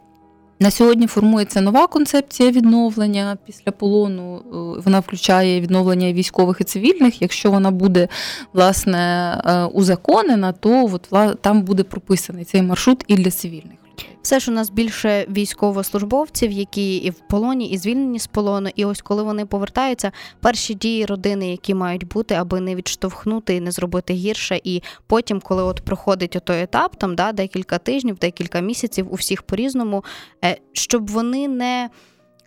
На 0.60 0.72
сьогодні 0.72 1.08
формується 1.08 1.62
нова 1.62 1.88
концепція 1.88 2.51
відновлення 2.51 3.38
після 3.46 3.72
полону. 3.72 4.36
Е, 4.36 4.82
вона 4.86 5.00
включає 5.00 5.62
відновлення 5.62 6.13
військових 6.13 6.62
і 6.62 6.63
цивільних. 6.63 7.22
Якщо 7.22 7.51
вона 7.51 7.72
буде 7.72 8.08
власне 8.53 9.34
е, 9.46 9.65
узаконена, 9.65 10.51
то 10.51 10.89
от, 11.12 11.41
там 11.41 11.62
буде 11.62 11.84
прописаний 11.84 12.46
цей 12.46 12.62
маршрут 12.62 13.03
і 13.08 13.15
для 13.15 13.32
цивільних. 13.32 13.80
Все 14.21 14.39
ж 14.39 14.51
у 14.51 14.53
нас 14.53 14.69
більше 14.69 15.25
військовослужбовців, 15.29 16.51
які 16.51 16.95
і 16.95 17.10
в 17.10 17.19
полоні, 17.29 17.69
і 17.69 17.77
звільнені 17.77 18.19
з 18.19 18.27
полону. 18.27 18.69
І 18.75 18.86
ось 18.86 19.01
коли 19.01 19.24
вони 19.24 19.45
повертаються, 19.45 20.12
перші 20.39 20.74
дії 20.74 21.05
родини, 21.05 21.51
які 21.51 21.74
мають 21.74 22.07
бути, 22.07 22.36
аби 22.36 22.60
не 22.60 22.75
відштовхнути 22.75 23.55
і 23.55 23.62
не 23.62 23.71
зробити 23.71 24.13
гірше. 24.13 24.62
І 24.63 24.81
потім, 25.07 25.39
коли 25.39 25.63
от 25.63 25.81
проходить 25.81 26.38
той 26.43 26.62
етап, 26.62 26.95
там 26.95 27.15
да, 27.15 27.31
декілька 27.31 27.77
тижнів, 27.77 28.17
декілька 28.17 28.60
місяців, 28.60 29.07
у 29.12 29.15
всіх 29.15 29.43
по-різному, 29.43 30.03
е, 30.45 30.57
щоб 30.74 31.10
вони 31.10 31.48
не 31.48 31.89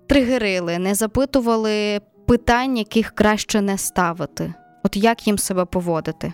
тригерили, 0.07 0.79
не 0.79 0.95
запитували 0.95 2.01
питань, 2.27 2.77
яких 2.79 3.11
краще 3.11 3.61
не 3.61 3.79
ставити. 3.79 4.55
От 4.83 4.97
як 4.97 5.27
їм 5.27 5.39
себе 5.39 5.65
поводити? 5.65 6.33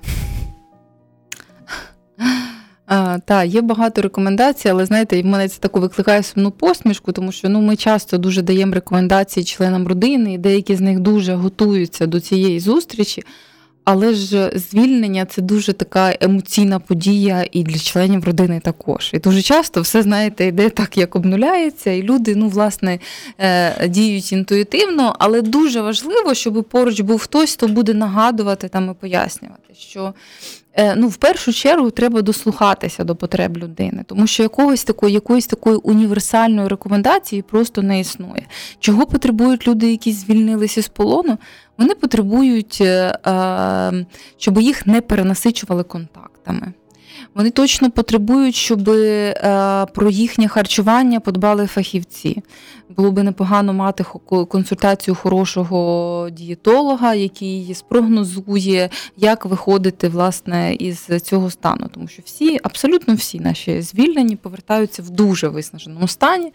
Так, 3.25 3.47
є 3.47 3.61
багато 3.61 4.03
рекомендацій, 4.03 4.69
але 4.69 4.87
знаєте, 4.87 5.23
в 5.23 5.27
мене 5.27 5.49
це 5.49 5.59
таку 5.61 5.81
викликає 5.81 6.23
сумну 6.23 6.51
посмішку, 6.51 7.13
тому 7.13 7.33
що 7.33 7.49
ну, 7.49 7.61
ми 7.61 7.77
часто 7.77 8.19
дуже 8.19 8.43
даємо 8.43 8.75
рекомендації 8.75 9.45
членам 9.45 9.87
родини, 9.89 10.35
і 10.35 10.39
деякі 10.39 10.77
з 10.77 10.81
них 10.81 11.01
дуже 11.01 11.35
готуються 11.35 12.07
до 12.07 12.21
цієї 12.21 12.61
зустрічі. 12.61 13.23
Але 13.85 14.15
ж 14.15 14.53
звільнення 14.55 15.25
це 15.25 15.43
дуже 15.43 15.73
така 15.73 16.15
емоційна 16.21 16.79
подія 16.79 17.47
і 17.53 17.63
для 17.63 17.79
членів 17.79 18.25
родини 18.25 18.61
також. 18.65 19.11
І 19.15 19.19
дуже 19.19 19.43
часто 19.43 19.81
все, 19.81 20.03
знаєте, 20.03 20.47
йде 20.47 20.71
так, 20.71 20.99
як 20.99 21.17
обнуляється, 21.17 21.91
і 21.91 22.03
люди, 22.03 22.37
ну, 22.37 22.49
власне, 22.49 22.99
е, 23.39 23.89
діють 23.89 24.33
інтуїтивно, 24.33 25.17
але 25.19 25.43
дуже 25.43 25.81
важливо, 25.81 26.35
щоб 26.35 26.65
поруч 26.65 27.01
був 27.01 27.21
хтось, 27.21 27.53
хто 27.53 27.69
буде 27.69 27.95
нагадувати 27.95 28.69
там 28.69 28.91
і 28.91 28.95
пояснювати, 29.01 29.75
що 29.79 30.15
Е, 30.75 30.95
ну, 30.97 31.09
в 31.09 31.17
першу 31.17 31.53
чергу 31.53 31.91
треба 31.91 32.23
дослухатися 32.23 33.05
до 33.05 33.17
потреб 33.17 33.59
людини, 33.59 34.05
тому 34.07 34.27
що 34.27 34.43
якогось 34.43 34.85
такої, 34.85 35.15
якоїсь 35.15 35.47
такої 35.47 35.77
універсальної 35.77 36.69
рекомендації 36.69 37.43
просто 37.43 37.83
не 37.83 38.01
існує. 38.01 38.47
Чого 38.79 39.07
потребують 39.07 39.69
люди, 39.69 39.91
які 39.91 40.13
звільнилися 40.13 40.83
з 40.83 40.89
полону? 40.89 41.39
Вони 41.81 41.95
потребують, 41.95 42.79
е, 42.81 43.19
е, 43.27 44.07
щоб 44.39 44.61
їх 44.61 44.87
не 44.87 45.01
перенасичували 45.01 45.83
контактами. 45.83 46.73
Вони 47.35 47.51
точно 47.51 47.91
потребують, 47.91 48.55
щоб 48.55 48.89
е, 48.89 49.87
про 49.95 50.11
їхнє 50.11 50.49
харчування 50.49 51.21
подбали 51.21 51.67
фахівці. 51.67 52.43
Було 52.97 53.11
би 53.11 53.23
непогано 53.23 53.73
мати 53.73 54.05
консультацію 54.49 55.15
хорошого 55.15 56.29
дієтолога, 56.33 57.15
який 57.15 57.75
спрогнозує, 57.75 58.91
як 59.17 59.47
виходити 59.47 60.09
власне 60.09 60.75
із 60.75 61.09
цього 61.23 61.51
стану. 61.51 61.89
Тому 61.95 62.09
що 62.09 62.23
всі, 62.25 62.61
абсолютно 62.63 63.15
всі 63.15 63.41
наші 63.41 63.83
звільнені 63.83 64.37
повертаються 64.37 65.03
в 65.03 65.11
дуже 65.11 65.49
виснаженому 65.49 66.09
стані. 66.09 66.53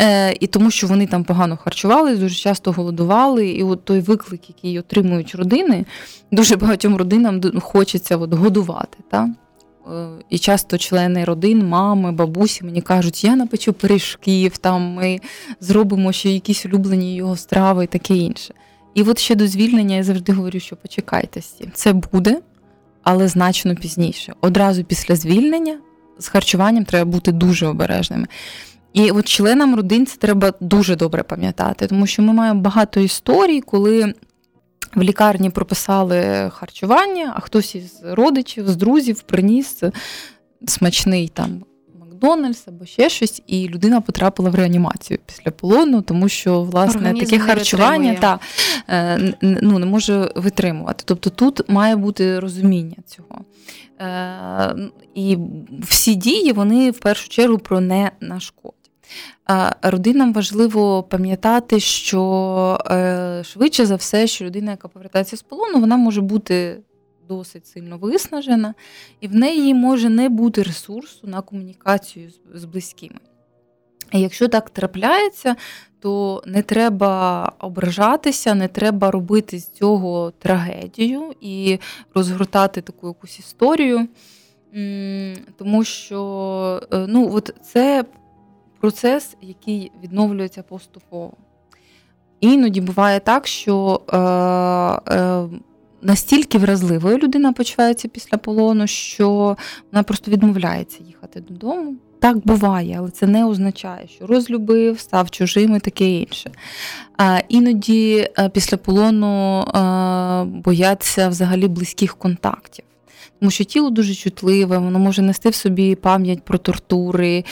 Е, 0.00 0.34
і 0.40 0.46
тому, 0.46 0.70
що 0.70 0.86
вони 0.86 1.06
там 1.06 1.24
погано 1.24 1.56
харчували, 1.56 2.16
дуже 2.16 2.34
часто 2.34 2.72
голодували. 2.72 3.48
І 3.48 3.62
от 3.62 3.84
той 3.84 4.00
виклик, 4.00 4.48
який 4.48 4.78
отримують 4.78 5.34
родини, 5.34 5.84
дуже 6.30 6.56
багатьом 6.56 6.96
родинам 6.96 7.40
хочеться 7.60 8.16
от 8.16 8.34
годувати. 8.34 8.98
Так? 9.10 9.28
Е, 9.92 10.08
і 10.30 10.38
часто 10.38 10.78
члени 10.78 11.24
родин, 11.24 11.68
мами, 11.68 12.12
бабусі 12.12 12.64
мені 12.64 12.80
кажуть, 12.80 13.24
я 13.24 13.36
напечу 13.36 13.72
пиріжків, 13.72 14.58
там 14.58 14.82
ми 14.82 15.20
зробимо 15.60 16.12
ще 16.12 16.30
якісь 16.30 16.66
улюблені 16.66 17.14
його 17.14 17.36
страви 17.36 17.84
і 17.84 17.86
таке 17.86 18.14
інше. 18.14 18.54
І 18.94 19.02
от 19.02 19.18
ще 19.18 19.34
до 19.34 19.46
звільнення 19.46 19.96
я 19.96 20.02
завжди 20.02 20.32
говорю, 20.32 20.60
що 20.60 20.76
почекайте, 20.76 21.40
це 21.74 21.92
буде, 21.92 22.40
але 23.02 23.28
значно 23.28 23.76
пізніше. 23.76 24.34
Одразу 24.40 24.84
після 24.84 25.16
звільнення 25.16 25.78
з 26.18 26.28
харчуванням 26.28 26.84
треба 26.84 27.10
бути 27.10 27.32
дуже 27.32 27.66
обережними. 27.66 28.26
І 28.92 29.10
от 29.10 29.28
членам 29.28 29.74
родин 29.74 30.06
це 30.06 30.16
треба 30.16 30.52
дуже 30.60 30.96
добре 30.96 31.22
пам'ятати, 31.22 31.86
тому 31.86 32.06
що 32.06 32.22
ми 32.22 32.32
маємо 32.32 32.60
багато 32.60 33.00
історій, 33.00 33.60
коли 33.60 34.14
в 34.94 35.02
лікарні 35.02 35.50
прописали 35.50 36.50
харчування, 36.54 37.32
а 37.36 37.40
хтось 37.40 37.74
із 37.74 38.00
родичів, 38.04 38.68
з 38.68 38.76
друзів 38.76 39.22
приніс 39.22 39.82
смачний 40.66 41.28
там 41.28 41.64
Макдональдс 42.00 42.68
або 42.68 42.84
ще 42.84 43.08
щось, 43.08 43.42
і 43.46 43.68
людина 43.68 44.00
потрапила 44.00 44.50
в 44.50 44.54
реанімацію 44.54 45.18
після 45.26 45.50
полону, 45.50 46.02
тому 46.02 46.28
що 46.28 46.62
власне 46.62 47.00
Організм 47.00 47.24
таке 47.24 47.38
харчування 47.38 48.14
та, 48.14 48.38
е, 48.88 49.34
ну, 49.42 49.78
не 49.78 49.86
може 49.86 50.32
витримувати. 50.36 51.02
Тобто 51.06 51.30
тут 51.30 51.68
має 51.68 51.96
бути 51.96 52.40
розуміння 52.40 52.96
цього. 53.06 53.40
Е, 54.00 54.90
і 55.14 55.38
всі 55.80 56.14
дії 56.14 56.52
вони 56.52 56.90
в 56.90 56.98
першу 56.98 57.28
чергу 57.28 57.58
про 57.58 57.80
не 57.80 58.10
нашкодять. 58.20 58.81
Родинам 59.82 60.32
важливо 60.32 61.02
пам'ятати, 61.02 61.80
що 61.80 62.78
е, 62.90 63.42
швидше 63.44 63.86
за 63.86 63.96
все, 63.96 64.26
що 64.26 64.44
людина, 64.44 64.70
яка 64.70 64.88
повертається 64.88 65.36
з 65.36 65.42
полону, 65.42 65.80
вона 65.80 65.96
може 65.96 66.20
бути 66.20 66.80
досить 67.28 67.66
сильно 67.66 67.98
виснажена, 67.98 68.74
і 69.20 69.28
в 69.28 69.34
неї 69.34 69.74
може 69.74 70.08
не 70.08 70.28
бути 70.28 70.62
ресурсу 70.62 71.26
на 71.26 71.40
комунікацію 71.40 72.30
з 72.54 72.64
близькими. 72.64 73.18
І 74.12 74.20
якщо 74.20 74.48
так 74.48 74.70
трапляється, 74.70 75.56
то 76.00 76.42
не 76.46 76.62
треба 76.62 77.52
ображатися, 77.58 78.54
не 78.54 78.68
треба 78.68 79.10
робити 79.10 79.58
з 79.58 79.68
цього 79.68 80.32
трагедію 80.38 81.32
і 81.40 81.78
розгортати 82.14 82.80
таку 82.80 83.06
якусь 83.06 83.38
історію, 83.38 84.08
тому 85.56 85.84
що 85.84 86.80
е, 86.92 87.06
ну, 87.08 87.34
от 87.34 87.54
це 87.62 88.04
процес, 88.82 89.36
який 89.42 89.92
відновлюється 90.02 90.62
поступово. 90.62 91.32
Іноді 92.40 92.80
буває 92.80 93.20
так, 93.20 93.46
що 93.46 94.00
е, 94.12 94.18
е, 95.14 95.48
настільки 96.02 96.58
вразливою 96.58 97.18
людина 97.18 97.52
почувається 97.52 98.08
після 98.08 98.38
полону, 98.38 98.86
що 98.86 99.56
вона 99.92 100.02
просто 100.02 100.30
відмовляється 100.30 100.98
їхати 101.06 101.40
додому. 101.40 101.94
Так 102.20 102.38
буває, 102.46 102.96
але 102.98 103.10
це 103.10 103.26
не 103.26 103.44
означає, 103.44 104.08
що 104.08 104.26
розлюбив, 104.26 105.00
став 105.00 105.30
чужим 105.30 105.76
і 105.76 105.80
таке 105.80 106.10
інше. 106.10 106.50
А 107.16 107.40
Іноді 107.48 108.28
е, 108.38 108.48
після 108.48 108.76
полону 108.76 109.60
е, 109.60 110.44
бояться 110.44 111.28
взагалі 111.28 111.68
близьких 111.68 112.16
контактів. 112.16 112.84
Тому 113.40 113.50
що 113.50 113.64
тіло 113.64 113.90
дуже 113.90 114.14
чутливе, 114.14 114.78
воно 114.78 114.98
може 114.98 115.22
нести 115.22 115.48
в 115.50 115.54
собі 115.54 115.94
пам'ять 115.94 116.44
про 116.44 116.58
тортури, 116.58 117.44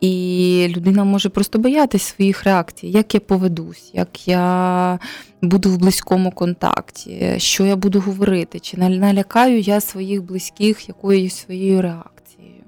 і 0.00 0.66
людина 0.76 1.04
може 1.04 1.28
просто 1.28 1.58
боятися 1.58 2.14
своїх 2.14 2.44
реакцій, 2.44 2.86
як 2.86 3.14
я 3.14 3.20
поведусь, 3.20 3.90
як 3.94 4.28
я 4.28 4.98
буду 5.42 5.70
в 5.70 5.78
близькому 5.78 6.30
контакті, 6.30 7.34
що 7.36 7.66
я 7.66 7.76
буду 7.76 8.00
говорити, 8.00 8.60
чи 8.60 8.76
налякаю 8.76 9.60
я 9.60 9.80
своїх 9.80 10.22
близьких 10.22 10.88
якоюсь 10.88 11.36
своєю 11.36 11.82
реакцією. 11.82 12.62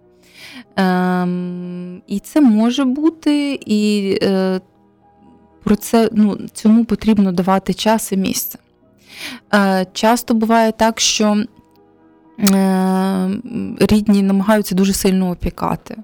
Ем, 0.77 2.03
І 2.07 2.19
це 2.19 2.41
може 2.41 2.85
бути, 2.85 3.59
і 3.67 4.15
е, 4.23 4.61
про 5.65 5.77
це 5.77 6.09
ну, 6.13 6.39
цьому 6.53 6.85
потрібно 6.85 7.33
давати 7.33 7.75
час 7.75 8.13
і 8.13 8.17
місце. 8.17 8.59
Е, 9.55 9.87
Часто 9.93 10.35
буває 10.35 10.73
так, 10.73 11.01
що 11.01 11.45
е, 12.39 13.31
рідні 13.81 14.23
намагаються 14.23 14.75
дуже 14.75 14.93
сильно 14.93 15.31
опікати 15.31 15.97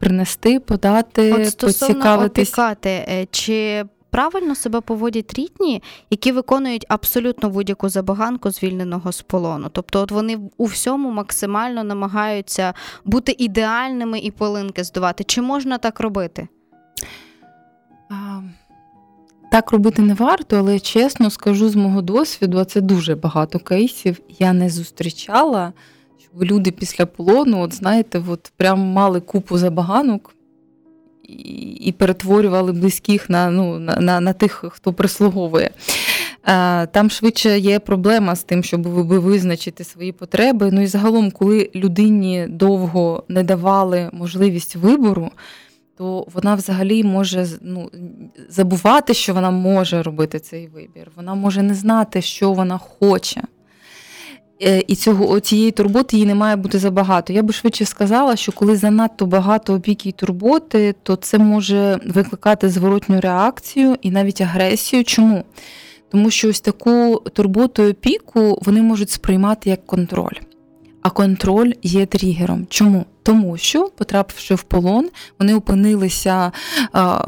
принести, 0.00 0.60
подати, 0.60 1.32
От 1.32 1.48
стосовно 1.48 1.94
поцікавитись. 1.94 2.48
опікати, 2.48 2.90
е, 2.90 3.26
чи 3.30 3.84
правильно 4.10 4.54
себе 4.54 4.80
поводять 4.80 5.34
рідні, 5.34 5.82
які 6.10 6.32
виконують 6.32 6.86
абсолютно 6.88 7.50
будь-яку 7.50 7.88
забаганку 7.88 8.50
звільненого 8.50 9.12
з 9.12 9.22
полону? 9.22 9.68
Тобто, 9.72 10.00
от 10.00 10.10
вони 10.10 10.38
у 10.56 10.64
всьому 10.64 11.10
максимально 11.10 11.84
намагаються 11.84 12.74
бути 13.04 13.34
ідеальними 13.38 14.18
і 14.18 14.30
полинки 14.30 14.84
здавати. 14.84 15.24
Чи 15.24 15.42
можна 15.42 15.78
так 15.78 16.00
робити? 16.00 16.48
А... 18.10 18.40
Так 19.52 19.72
робити 19.72 20.02
не 20.02 20.14
варто, 20.14 20.56
але 20.56 20.80
чесно 20.80 21.30
скажу 21.30 21.68
з 21.68 21.76
мого 21.76 22.02
досвіду, 22.02 22.58
а 22.58 22.64
це 22.64 22.80
дуже 22.80 23.14
багато 23.14 23.58
кейсів. 23.58 24.20
Я 24.38 24.52
не 24.52 24.70
зустрічала 24.70 25.72
люди 26.40 26.70
після 26.70 27.06
полону, 27.06 27.60
от 27.60 27.74
знаєте, 27.74 28.22
от 28.28 28.52
прям 28.56 28.80
мали 28.80 29.20
купу 29.20 29.58
забаганок 29.58 30.34
і 31.80 31.94
перетворювали 31.98 32.72
близьких 32.72 33.30
на 33.30 33.50
ну, 33.50 33.78
на, 33.78 33.96
на, 33.96 34.20
на 34.20 34.32
тих, 34.32 34.64
хто 34.68 34.92
прислуговує. 34.92 35.70
Там 36.92 37.10
швидше 37.10 37.58
є 37.58 37.78
проблема 37.78 38.36
з 38.36 38.44
тим, 38.44 38.62
щоб 38.62 38.82
ви 38.82 39.18
визначити 39.18 39.84
свої 39.84 40.12
потреби. 40.12 40.70
Ну 40.72 40.80
і 40.80 40.86
загалом, 40.86 41.30
коли 41.30 41.70
людині 41.74 42.46
довго 42.48 43.24
не 43.28 43.42
давали 43.42 44.10
можливість 44.12 44.76
вибору, 44.76 45.30
то 45.96 46.26
вона 46.34 46.54
взагалі 46.54 47.04
може 47.04 47.46
ну, 47.62 47.90
забувати, 48.48 49.14
що 49.14 49.34
вона 49.34 49.50
може 49.50 50.02
робити 50.02 50.38
цей 50.38 50.68
вибір. 50.68 51.10
Вона 51.16 51.34
може 51.34 51.62
не 51.62 51.74
знати, 51.74 52.22
що 52.22 52.52
вона 52.52 52.78
хоче. 52.78 53.42
Е, 54.62 54.82
і 54.86 54.94
цього 54.94 55.40
цієї 55.40 55.70
турботи 55.70 56.16
їй 56.16 56.26
не 56.26 56.34
має 56.34 56.56
бути 56.56 56.78
забагато. 56.78 57.32
Я 57.32 57.42
би 57.42 57.52
швидше 57.52 57.84
сказала, 57.84 58.36
що 58.36 58.52
коли 58.52 58.76
занадто 58.76 59.26
багато 59.26 59.74
опіки 59.74 60.08
і 60.08 60.12
турботи, 60.12 60.94
то 61.02 61.16
це 61.16 61.38
може 61.38 62.00
викликати 62.06 62.68
зворотню 62.68 63.20
реакцію 63.20 63.96
і 64.02 64.10
навіть 64.10 64.40
агресію. 64.40 65.04
Чому? 65.04 65.44
Тому 66.10 66.30
що 66.30 66.48
ось 66.48 66.60
таку 66.60 67.22
турботу 67.32 67.82
і 67.82 67.90
опіку 67.90 68.58
вони 68.62 68.82
можуть 68.82 69.10
сприймати 69.10 69.70
як 69.70 69.86
контроль 69.86 70.36
а 71.02 71.10
контроль 71.10 71.72
є 71.82 72.06
тригером. 72.06 72.66
Чому? 72.70 73.04
Тому 73.22 73.56
що, 73.56 73.90
потрапивши 73.96 74.54
в 74.54 74.62
полон, 74.62 75.08
вони 75.38 75.54
опинилися 75.54 76.52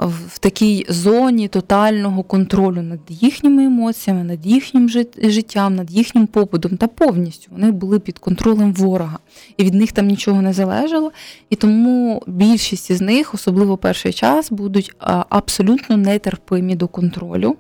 в 0.03 0.39
такій 0.41 0.87
зоні 0.89 1.49
тотального 1.49 2.23
контролю 2.23 2.83
над 2.83 3.01
їхніми 3.09 3.65
емоціями, 3.65 4.25
над 4.25 4.47
їхнім 4.47 4.89
життям, 5.23 5.77
над 5.77 5.91
їхнім 5.91 6.27
побудом 6.27 6.77
та 6.77 6.87
повністю 6.87 7.49
вони 7.53 7.71
були 7.71 7.99
під 7.99 8.19
контролем 8.19 8.73
ворога, 8.73 9.19
і 9.57 9.65
від 9.65 9.75
них 9.75 9.93
там 9.93 10.07
нічого 10.07 10.43
не 10.43 10.53
залежало. 10.53 11.13
І 11.51 11.57
тому 11.57 12.23
більшість 12.27 12.91
із 12.91 13.01
них, 13.01 13.35
особливо 13.35 13.77
перший 13.77 14.13
час, 14.13 14.51
будуть 14.51 14.93
абсолютно 15.29 15.97
нетерпимі 15.97 16.77
до 16.77 16.89
контролю. 16.89 17.57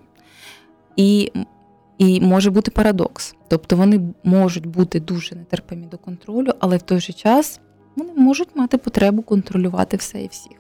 І 0.97 1.33
і 2.03 2.21
може 2.21 2.51
бути 2.51 2.71
парадокс. 2.71 3.35
Тобто 3.49 3.77
вони 3.77 4.01
можуть 4.25 4.67
бути 4.67 5.01
дуже 5.01 5.35
нетерпимі 5.35 5.87
до 5.87 5.99
контролю, 5.99 6.51
але 6.61 6.77
в 6.77 6.83
той 6.83 7.01
же 7.01 7.13
час 7.13 7.61
вони 7.97 8.13
можуть 8.17 8.57
мати 8.57 8.79
потребу 8.79 9.23
контролювати 9.23 9.97
все 9.97 10.23
і 10.23 10.29
всіх. 10.29 10.53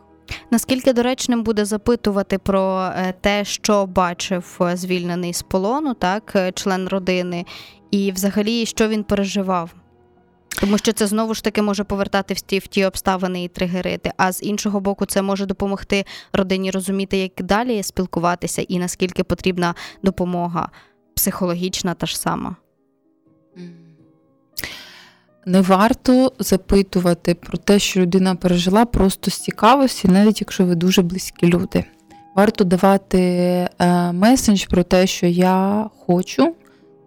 Наскільки 0.50 0.92
доречним 0.92 1.42
буде 1.42 1.64
запитувати 1.64 2.38
про 2.38 2.90
е, 2.96 3.14
те, 3.20 3.44
що 3.44 3.87
бачив 3.87 4.59
е, 4.61 4.76
звільнений 4.76 5.35
з 5.35 5.42
полону, 5.42 5.94
так, 5.94 6.33
е, 6.37 6.52
член 6.52 6.88
родини, 6.88 7.44
і 7.90 8.12
взагалі 8.12 8.66
що 8.66 8.88
він 8.88 9.05
переживав? 9.05 9.74
Тому 10.61 10.78
що 10.78 10.92
це 10.92 11.07
знову 11.07 11.35
ж 11.35 11.44
таки 11.44 11.62
може 11.62 11.85
повертати 11.85 12.35
в 12.35 12.40
ті, 12.40 12.59
в 12.59 12.66
ті 12.66 12.85
обставини 12.85 13.44
і 13.44 13.48
тригерити. 13.48 14.12
А 14.16 14.33
з 14.33 14.42
іншого 14.42 14.81
боку, 14.81 15.07
це 15.07 15.22
може 15.22 15.46
допомогти 15.46 16.05
родині 16.33 16.70
розуміти, 16.70 17.18
як 17.18 17.33
далі 17.46 17.83
спілкуватися, 17.83 18.62
і 18.62 18.78
наскільки 18.78 19.24
потрібна 19.24 19.74
допомога 20.02 20.68
психологічна 21.22 21.94
та 21.94 22.06
ж 22.06 22.18
сама. 22.18 22.56
Не 25.46 25.61
варто 25.61 26.32
запитувати 26.38 27.35
про 27.35 27.58
те, 27.58 27.78
що 27.78 28.00
людина 28.00 28.35
пережила 28.35 28.85
просто 28.85 29.30
з 29.30 29.38
цікавості, 29.38 30.08
навіть 30.08 30.40
якщо 30.40 30.64
ви 30.64 30.74
дуже 30.74 31.02
близькі 31.02 31.46
люди. 31.46 31.85
Варто 32.35 32.64
давати 32.64 33.18
е, 33.18 33.68
месендж 34.12 34.64
про 34.64 34.82
те, 34.82 35.06
що 35.06 35.26
я 35.26 35.90
хочу 36.06 36.54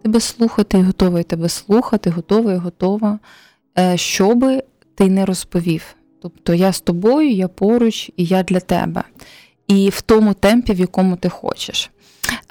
тебе 0.04 0.20
слухати, 0.20 0.78
і 0.78 0.82
готовий 0.82 1.24
тебе 1.24 1.50
слухати, 1.50 2.10
готова, 2.10 3.20
е, 3.78 3.98
що 3.98 4.36
би 4.36 4.64
ти 4.96 5.10
не 5.10 5.26
розповів. 5.26 5.96
Тобто 6.22 6.54
я 6.54 6.74
з 6.74 6.82
тобою, 6.82 7.32
я 7.32 7.48
поруч 7.48 8.12
і 8.18 8.26
я 8.26 8.44
для 8.44 8.60
тебе. 8.60 9.04
І 9.68 9.90
в 9.90 10.02
тому 10.02 10.34
темпі, 10.34 10.74
в 10.74 10.80
якому 10.80 11.16
ти 11.16 11.30
хочеш. 11.30 11.92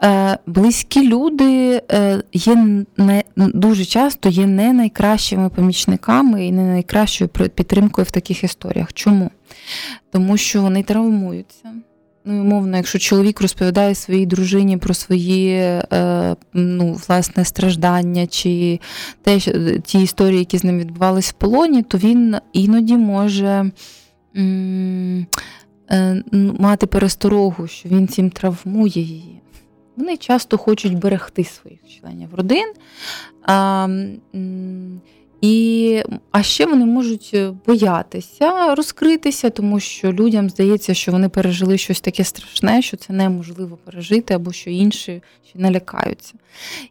Е, 0.02 0.38
близькі 0.46 1.08
люди 1.08 1.82
е, 1.92 2.22
є 2.32 2.56
не 2.96 3.22
дуже 3.36 3.84
часто 3.84 4.28
є 4.28 4.46
не 4.46 4.72
найкращими 4.72 5.48
помічниками 5.48 6.46
і 6.46 6.52
не 6.52 6.62
найкращою 6.62 7.28
підтримкою 7.28 8.04
в 8.04 8.10
таких 8.10 8.44
історіях. 8.44 8.92
Чому? 8.92 9.30
Тому 10.12 10.36
що 10.36 10.62
вони 10.62 10.82
травмуються. 10.82 11.68
Ну, 12.26 12.40
умовно, 12.40 12.76
якщо 12.76 12.98
чоловік 12.98 13.40
розповідає 13.40 13.94
своїй 13.94 14.26
дружині 14.26 14.76
про 14.76 14.94
свої 14.94 15.50
е, 15.52 16.36
ну, 16.52 17.00
власне 17.08 17.44
страждання 17.44 18.26
чи 18.26 18.80
те, 19.22 19.38
ті 19.84 20.02
історії, 20.02 20.38
які 20.38 20.58
з 20.58 20.64
ним 20.64 20.78
відбувалися 20.78 21.30
в 21.36 21.40
полоні, 21.40 21.82
то 21.82 21.98
він 21.98 22.36
іноді 22.52 22.96
може 22.96 23.70
м- 24.36 25.26
мати 26.58 26.86
пересторогу, 26.86 27.66
що 27.66 27.88
він 27.88 28.08
цим 28.08 28.30
травмує 28.30 29.00
її. 29.02 29.40
Вони 29.96 30.16
часто 30.16 30.58
хочуть 30.58 30.98
берегти 30.98 31.44
своїх 31.44 31.80
членів 31.88 32.34
родин. 32.34 32.72
А, 33.42 33.88
і, 35.40 36.02
А 36.30 36.42
ще 36.42 36.66
вони 36.66 36.84
можуть 36.84 37.30
е, 37.34 37.52
боятися 37.66 38.74
розкритися, 38.74 39.50
тому 39.50 39.80
що 39.80 40.12
людям 40.12 40.50
здається, 40.50 40.94
що 40.94 41.12
вони 41.12 41.28
пережили 41.28 41.78
щось 41.78 42.00
таке 42.00 42.24
страшне, 42.24 42.82
що 42.82 42.96
це 42.96 43.12
неможливо 43.12 43.78
пережити, 43.84 44.34
або 44.34 44.52
що 44.52 44.70
інші 44.70 45.22
ще 45.48 45.58
налякаються. 45.58 46.34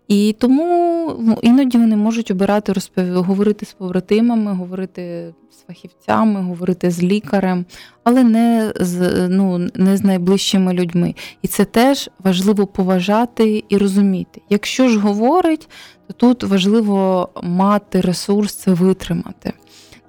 І 0.07 0.35
тому 0.39 1.15
ну, 1.19 1.39
іноді 1.41 1.77
вони 1.77 1.95
можуть 1.95 2.31
обирати 2.31 2.73
розпов... 2.73 3.05
говорити 3.05 3.65
з 3.65 3.73
побратимами, 3.73 4.53
говорити 4.53 5.33
з 5.53 5.65
фахівцями, 5.67 6.41
говорити 6.41 6.91
з 6.91 7.03
лікарем, 7.03 7.65
але 8.03 8.23
не 8.23 8.73
з 8.79 9.27
ну, 9.27 9.69
не 9.75 9.97
з 9.97 10.03
найближчими 10.03 10.73
людьми. 10.73 11.15
І 11.41 11.47
це 11.47 11.65
теж 11.65 12.09
важливо 12.19 12.67
поважати 12.67 13.63
і 13.69 13.77
розуміти. 13.77 14.41
Якщо 14.49 14.87
ж 14.87 14.99
говорить, 14.99 15.69
то 16.07 16.13
тут 16.13 16.43
важливо 16.43 17.29
мати 17.43 18.01
ресурс 18.01 18.53
це 18.53 18.71
витримати. 18.71 19.53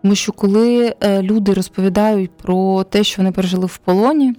Тому 0.03 0.15
що 0.15 0.33
коли 0.33 0.95
е, 1.01 1.23
люди 1.23 1.53
розповідають 1.53 2.31
про 2.31 2.85
те, 2.85 3.05
що 3.05 3.23
вони 3.23 3.33
пережили 3.33 3.67
в 3.67 3.77
полоні, 3.77 4.35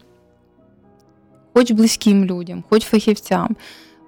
хоч 1.54 1.72
близьким 1.72 2.26
людям, 2.26 2.64
хоч 2.70 2.84
фахівцям, 2.84 3.56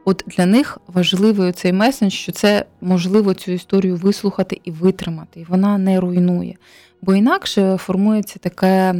от 0.05 0.23
для 0.27 0.45
них 0.45 0.77
важливий 0.87 1.51
цей 1.51 1.73
месендж, 1.73 2.13
що 2.13 2.31
це 2.31 2.65
можливо 2.81 3.33
цю 3.33 3.51
історію 3.51 3.95
вислухати 3.95 4.61
і 4.63 4.71
витримати, 4.71 5.39
і 5.39 5.45
вона 5.49 5.77
не 5.77 5.99
руйнує. 5.99 6.55
Бо 7.01 7.15
інакше 7.15 7.77
формується 7.77 8.39
таке 8.39 8.95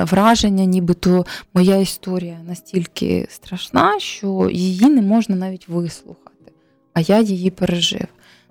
враження, 0.00 0.64
нібито 0.64 1.26
моя 1.54 1.76
історія 1.76 2.38
настільки 2.48 3.26
страшна, 3.30 4.00
що 4.00 4.50
її 4.52 4.86
не 4.86 5.02
можна 5.02 5.36
навіть 5.36 5.68
вислухати, 5.68 6.52
а 6.94 7.00
я 7.00 7.20
її 7.20 7.50
пережив. 7.50 8.06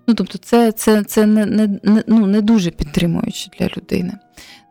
Ну, 0.08 0.14
тобто, 0.14 0.38
це 0.38 0.72
це, 0.72 1.04
це 1.04 1.26
не 1.26 1.46
не, 1.46 1.80
ну, 2.08 2.26
не 2.26 2.42
дуже 2.42 2.72
підтримуюче 2.72 3.52
для 3.60 3.68
людини. 3.78 4.14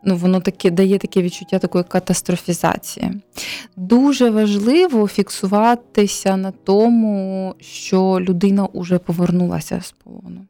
Ну, 0.03 0.15
Воно 0.15 0.39
таке 0.39 0.71
дає 0.71 0.97
таке 0.97 1.21
відчуття 1.21 1.59
такої 1.59 1.83
катастрофізації. 1.83 3.11
Дуже 3.75 4.29
важливо 4.29 5.07
фіксуватися 5.07 6.37
на 6.37 6.51
тому, 6.51 7.55
що 7.59 8.17
людина 8.21 8.67
вже 8.73 8.97
повернулася 8.97 9.81
з 9.81 9.91
полону. 9.91 10.45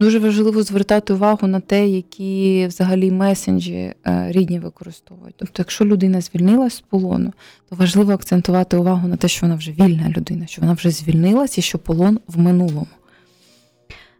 Дуже 0.00 0.18
важливо 0.18 0.62
звертати 0.62 1.12
увагу 1.12 1.46
на 1.46 1.60
те, 1.60 1.88
які 1.88 2.66
взагалі 2.66 3.10
месенджі 3.10 3.74
е, 3.74 3.94
рідні 4.32 4.58
використовують. 4.58 5.34
Тобто, 5.38 5.54
якщо 5.58 5.84
людина 5.84 6.20
звільнилась 6.20 6.74
з 6.74 6.80
полону, 6.80 7.32
то 7.70 7.76
важливо 7.76 8.12
акцентувати 8.12 8.76
увагу 8.76 9.08
на 9.08 9.16
те, 9.16 9.28
що 9.28 9.46
вона 9.46 9.54
вже 9.54 9.72
вільна 9.72 10.08
людина, 10.16 10.46
що 10.46 10.60
вона 10.60 10.72
вже 10.72 10.90
звільнилась 10.90 11.58
і 11.58 11.62
що 11.62 11.78
полон 11.78 12.20
в 12.26 12.38
минулому. 12.38 12.86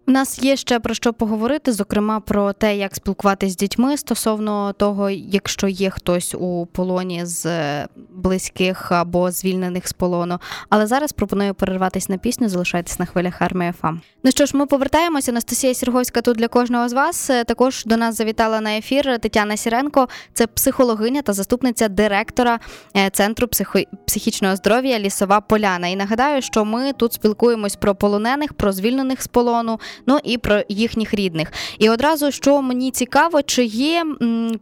У 0.09 0.11
нас 0.11 0.43
є 0.43 0.57
ще 0.57 0.81
про 0.81 0.95
що 0.95 1.13
поговорити, 1.13 1.73
зокрема 1.73 2.21
про 2.21 2.53
те, 2.53 2.77
як 2.77 2.95
спілкуватися 2.95 3.53
з 3.53 3.57
дітьми 3.57 3.97
стосовно 3.97 4.73
того, 4.73 5.11
якщо 5.11 5.69
є 5.69 5.91
хтось 5.91 6.35
у 6.35 6.67
полоні 6.73 7.27
з 7.27 7.47
близьких 8.11 8.93
або 8.93 9.31
звільнених 9.31 9.89
з 9.89 9.93
полону. 9.93 10.39
Але 10.69 10.87
зараз 10.87 11.13
пропоную 11.13 11.55
перерватися 11.55 12.07
на 12.13 12.19
пісню, 12.19 12.49
залишайтесь 12.49 12.99
на 12.99 13.07
хвилях 13.07 13.43
Армія 13.43 13.73
FM. 13.81 14.01
Ну 14.25 14.31
що 14.31 14.47
ж, 14.47 14.57
ми 14.57 14.67
повертаємося. 14.67 15.31
Анастасія 15.31 15.75
Сірговська 15.75 16.23
тут 16.23 16.37
для 16.37 16.49
кожного 16.49 16.89
з 16.89 16.93
вас. 16.93 17.31
Також 17.47 17.85
до 17.85 17.97
нас 17.97 18.17
завітала 18.17 18.61
на 18.61 18.77
ефір 18.77 19.19
Тетяна 19.19 19.57
Сіренко, 19.57 20.09
це 20.35 20.47
психологиня 20.47 21.23
та 21.23 21.33
заступниця 21.33 21.89
директора 21.89 22.59
е, 22.97 23.11
центру 23.11 23.49
психо... 23.49 23.79
психічного 24.07 24.57
здоров'я 24.57 24.99
Лісова 24.99 25.41
Поляна. 25.41 25.89
І 25.89 25.97
нагадаю, 25.97 26.43
що 26.43 26.65
ми 26.65 26.93
тут 26.93 27.13
спілкуємось 27.13 27.77
про 27.77 27.95
полонених, 27.95 28.53
про 28.53 28.73
звільнених 28.73 29.23
з 29.23 29.27
полону 29.27 29.79
ну 30.07 30.19
і 30.25 30.39
про 30.39 30.61
їхніх 30.69 31.15
рідних. 31.15 31.53
І 31.79 31.91
одразу 31.91 32.31
що 32.31 32.63
мені 32.63 32.91
цікаво, 32.91 33.43
чи 33.43 33.65
є 33.65 34.05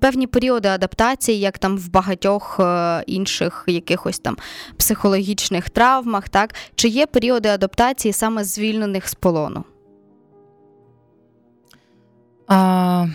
певні 0.00 0.26
періоди 0.26 0.68
адаптації, 0.68 1.40
як 1.40 1.58
там 1.58 1.78
в 1.78 1.90
багатьох 1.90 2.60
е, 2.60 3.02
інших 3.06 3.64
якихось 3.66 4.18
там 4.18 4.36
психологічних 4.76 5.70
травмах, 5.70 6.28
так 6.28 6.54
чи 6.74 6.88
є 6.88 7.06
періоди 7.06 7.48
адаптації 7.48 8.12
саме 8.12 8.44
звільнених 8.44 9.08
з 9.08 9.14
полону? 9.14 9.64
А, 12.48 13.06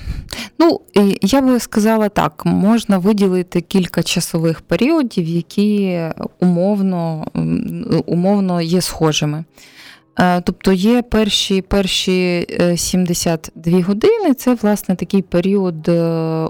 Ну, 0.60 0.82
я 1.22 1.42
би 1.42 1.60
сказала 1.60 2.10
так: 2.10 2.46
можна 2.46 2.98
виділити 2.98 3.62
кілька 3.62 4.04
часових 4.04 4.62
періодів, 4.62 5.28
які 5.28 6.02
умовно 6.40 7.28
умовно 8.06 8.62
є 8.62 8.82
схожими. 8.82 9.44
Е, 10.20 10.42
тобто 10.42 10.72
є 10.72 11.02
перші 11.02 11.62
перші 11.62 12.48
72 12.76 13.78
е, 13.78 13.82
години, 13.82 14.34
це 14.34 14.54
власне 14.54 14.96
такий 14.96 15.22
період 15.22 15.90
е, 15.90 16.48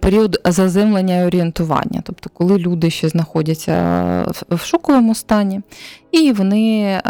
період 0.00 0.40
заземлення 0.44 1.20
і 1.20 1.26
орієнтування, 1.26 2.02
тобто 2.04 2.30
коли 2.32 2.58
люди 2.58 2.90
ще 2.90 3.08
знаходяться 3.08 3.74
в 4.50 4.58
шоковому 4.58 5.14
стані, 5.14 5.60
і 6.12 6.32
вони 6.32 7.00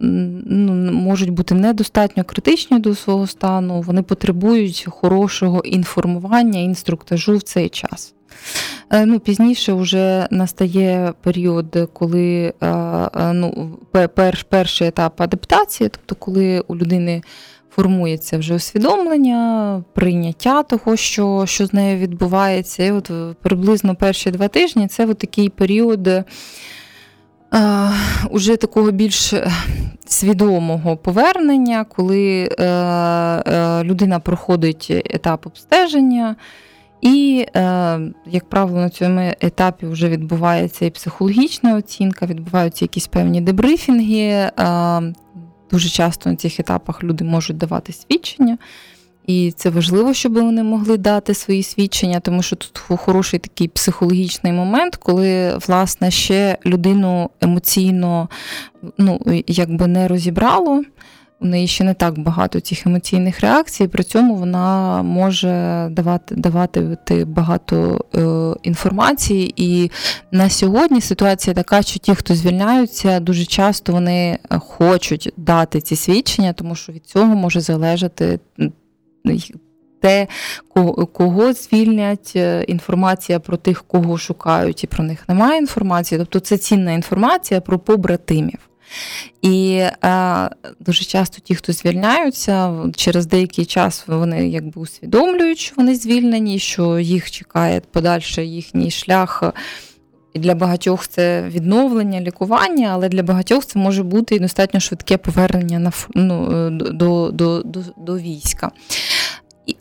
ну, 0.00 0.72
можуть 0.92 1.30
бути 1.30 1.54
недостатньо 1.54 2.24
критичні 2.24 2.78
до 2.78 2.94
свого 2.94 3.26
стану, 3.26 3.80
вони 3.80 4.02
потребують 4.02 4.86
хорошого 4.90 5.60
інформування, 5.60 6.60
інструктажу 6.60 7.36
в 7.36 7.42
цей 7.42 7.68
час. 7.68 8.14
Е, 8.90 9.06
ну, 9.06 9.20
Пізніше 9.20 9.72
вже 9.72 10.26
настає 10.30 11.12
період, 11.22 11.88
коли 11.92 12.52
е, 12.60 12.66
е, 12.66 13.32
ну, 13.32 13.78
перш, 14.14 14.42
перший 14.42 14.88
етап 14.88 15.20
адаптації, 15.20 15.88
тобто 15.88 16.14
коли 16.14 16.60
у 16.60 16.76
людини 16.76 17.22
формується 17.70 18.38
вже 18.38 18.54
усвідомлення, 18.54 19.82
прийняття 19.94 20.62
того, 20.62 20.96
що 20.96 21.44
що 21.46 21.66
з 21.66 21.72
нею 21.72 21.98
відбувається. 21.98 22.84
І 22.84 22.92
от 22.92 23.10
приблизно 23.42 23.94
перші 23.94 24.30
два 24.30 24.48
тижні 24.48 24.88
це 24.88 25.06
от 25.06 25.18
такий 25.18 25.48
період 25.48 26.08
уже 28.30 28.56
такого 28.56 28.90
більш 28.90 29.34
свідомого 30.06 30.96
повернення, 30.96 31.84
коли 31.84 32.48
людина 33.84 34.18
проходить 34.18 34.86
етап 34.90 35.46
обстеження. 35.46 36.36
І, 37.04 37.46
е, 37.56 38.00
як 38.26 38.48
правило, 38.48 38.80
на 38.80 38.90
цьому 38.90 39.32
етапі 39.40 39.86
вже 39.86 40.08
відбувається 40.08 40.84
і 40.84 40.90
психологічна 40.90 41.76
оцінка, 41.76 42.26
відбуваються 42.26 42.84
якісь 42.84 43.06
певні 43.06 43.40
дебрифінги. 43.40 44.20
Е, 44.20 44.52
дуже 45.70 45.88
часто 45.88 46.30
на 46.30 46.36
цих 46.36 46.60
етапах 46.60 47.04
люди 47.04 47.24
можуть 47.24 47.56
давати 47.56 47.92
свідчення. 47.92 48.58
І 49.26 49.52
це 49.56 49.70
важливо, 49.70 50.14
щоб 50.14 50.34
вони 50.34 50.62
могли 50.62 50.96
дати 50.96 51.34
свої 51.34 51.62
свідчення, 51.62 52.20
тому 52.20 52.42
що 52.42 52.56
тут 52.56 52.78
хороший 52.78 53.38
такий 53.38 53.68
психологічний 53.68 54.52
момент, 54.52 54.96
коли 54.96 55.58
власне 55.66 56.10
ще 56.10 56.58
людину 56.66 57.30
емоційно 57.40 58.28
ну, 58.98 59.20
якби 59.46 59.86
не 59.86 60.08
розібрало 60.08 60.82
у 61.40 61.46
неї 61.46 61.66
ще 61.66 61.84
не 61.84 61.94
так 61.94 62.18
багато 62.18 62.60
цих 62.60 62.86
емоційних 62.86 63.40
реакцій, 63.40 63.88
при 63.88 64.04
цьому 64.04 64.34
вона 64.34 65.02
може 65.02 65.88
давати 65.90 66.34
давати 66.34 66.96
багато 67.24 68.04
е, 68.14 68.58
інформації. 68.62 69.54
І 69.56 69.90
на 70.32 70.50
сьогодні 70.50 71.00
ситуація 71.00 71.54
така, 71.54 71.82
що 71.82 71.98
ті, 71.98 72.14
хто 72.14 72.34
звільняються, 72.34 73.20
дуже 73.20 73.44
часто 73.44 73.92
вони 73.92 74.38
хочуть 74.50 75.32
дати 75.36 75.80
ці 75.80 75.96
свідчення, 75.96 76.52
тому 76.52 76.74
що 76.74 76.92
від 76.92 77.06
цього 77.06 77.34
може 77.34 77.60
залежати. 77.60 78.38
Те, 80.00 80.26
кого 81.12 81.52
звільнять, 81.52 82.32
е, 82.36 82.64
інформація 82.68 83.40
про 83.40 83.56
тих, 83.56 83.82
кого 83.82 84.18
шукають, 84.18 84.84
і 84.84 84.86
про 84.86 85.04
них 85.04 85.28
немає 85.28 85.58
інформації. 85.58 86.18
Тобто 86.18 86.40
це 86.40 86.58
цінна 86.58 86.92
інформація 86.92 87.60
про 87.60 87.78
побратимів. 87.78 88.58
І 89.42 89.84
е, 90.04 90.50
дуже 90.80 91.04
часто 91.04 91.40
ті, 91.40 91.54
хто 91.54 91.72
звільняються, 91.72 92.72
через 92.96 93.26
деякий 93.26 93.64
час 93.64 94.04
вони 94.06 94.48
якби 94.48 94.80
усвідомлюють, 94.80 95.58
що 95.58 95.74
вони 95.76 95.96
звільнені, 95.96 96.58
що 96.58 96.98
їх 96.98 97.30
чекає 97.30 97.80
подальший 97.92 98.50
їхній 98.50 98.90
шлях. 98.90 99.42
І 100.34 100.38
для 100.38 100.54
багатьох 100.54 101.08
це 101.08 101.48
відновлення, 101.48 102.20
лікування, 102.20 102.90
але 102.92 103.08
для 103.08 103.22
багатьох 103.22 103.66
це 103.66 103.78
може 103.78 104.02
бути 104.02 104.34
і 104.34 104.38
достатньо 104.38 104.80
швидке 104.80 105.16
повернення 105.16 105.78
на 105.78 105.92
ну, 106.14 106.66
е, 106.66 106.70
до, 106.70 107.30
до, 107.30 107.62
до, 107.62 107.80
до 107.96 108.18
війська. 108.18 108.70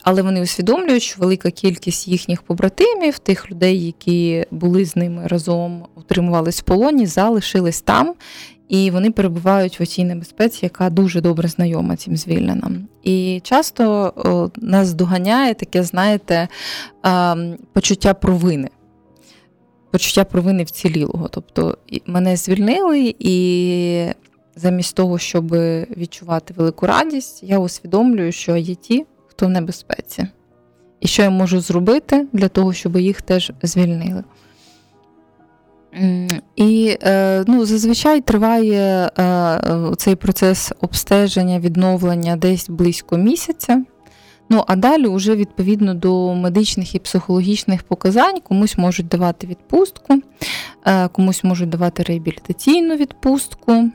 Але 0.04 0.22
вони 0.22 0.42
усвідомлюють, 0.42 1.04
що 1.04 1.20
велика 1.20 1.52
кількість 1.52 2.08
їхніх 2.08 2.42
побратимів, 2.42 3.20
тих 3.20 3.52
людей, 3.52 3.86
які 3.86 4.46
були 4.52 4.86
з 4.86 4.96
ними 4.96 5.28
разом, 5.28 5.86
утримувались 5.96 6.60
в 6.60 6.64
полоні, 6.64 7.06
залишились 7.06 7.82
там, 7.82 8.14
і 8.70 8.92
вони 8.92 9.12
перебувають 9.12 9.80
в 9.80 9.84
оцій 9.84 10.04
небезпеці, 10.04 10.60
яка 10.62 10.90
дуже 10.90 11.22
добре 11.22 11.48
знайома 11.48 11.96
цим 11.96 12.18
звільненим. 12.18 12.88
І 13.04 13.42
часто 13.44 14.14
о, 14.16 14.50
нас 14.62 14.94
доганяє 14.94 15.54
таке, 15.54 15.84
знаєте, 15.84 16.48
почуття 17.74 18.14
провини. 18.14 18.70
Почуття 19.92 20.24
провини 20.24 20.64
вцілілого. 20.64 21.28
Тобто 21.28 21.78
мене 22.06 22.36
звільнили, 22.38 23.16
і 23.20 24.06
замість 24.56 24.96
того, 24.96 25.20
щоб 25.20 25.52
відчувати 25.98 26.54
велику 26.58 26.88
радість, 26.88 27.44
я 27.44 27.60
усвідомлюю, 27.60 28.32
що 28.32 28.58
є 28.58 28.76
ті, 28.76 29.06
хто 29.36 29.46
в 29.46 29.50
небезпеці. 29.50 30.28
І 31.00 31.08
що 31.08 31.24
я 31.24 31.30
можу 31.30 31.60
зробити 31.60 32.28
для 32.34 32.48
того, 32.48 32.74
щоб 32.74 32.98
їх 32.98 33.22
теж 33.22 33.52
звільнили. 33.64 34.24
І 36.56 36.98
е, 37.04 37.44
ну, 37.48 37.66
зазвичай 37.66 38.22
триває 38.22 39.12
е, 39.20 39.60
цей 39.98 40.16
процес 40.16 40.72
обстеження, 40.82 41.60
відновлення 41.60 42.36
десь 42.36 42.70
близько 42.70 43.18
місяця. 43.18 43.84
Ну, 44.50 44.64
а 44.68 44.76
далі, 44.76 45.08
вже 45.08 45.36
відповідно 45.36 45.94
до 45.94 46.36
медичних 46.36 46.96
і 46.96 47.00
психологічних 47.00 47.84
показань, 47.84 48.40
комусь 48.40 48.78
можуть 48.78 49.08
давати 49.08 49.48
відпустку, 49.48 50.22
е, 50.86 51.08
комусь 51.08 51.44
можуть 51.44 51.70
давати 51.70 52.04
реабілітаційну 52.04 52.96
відпустку. 52.96 53.90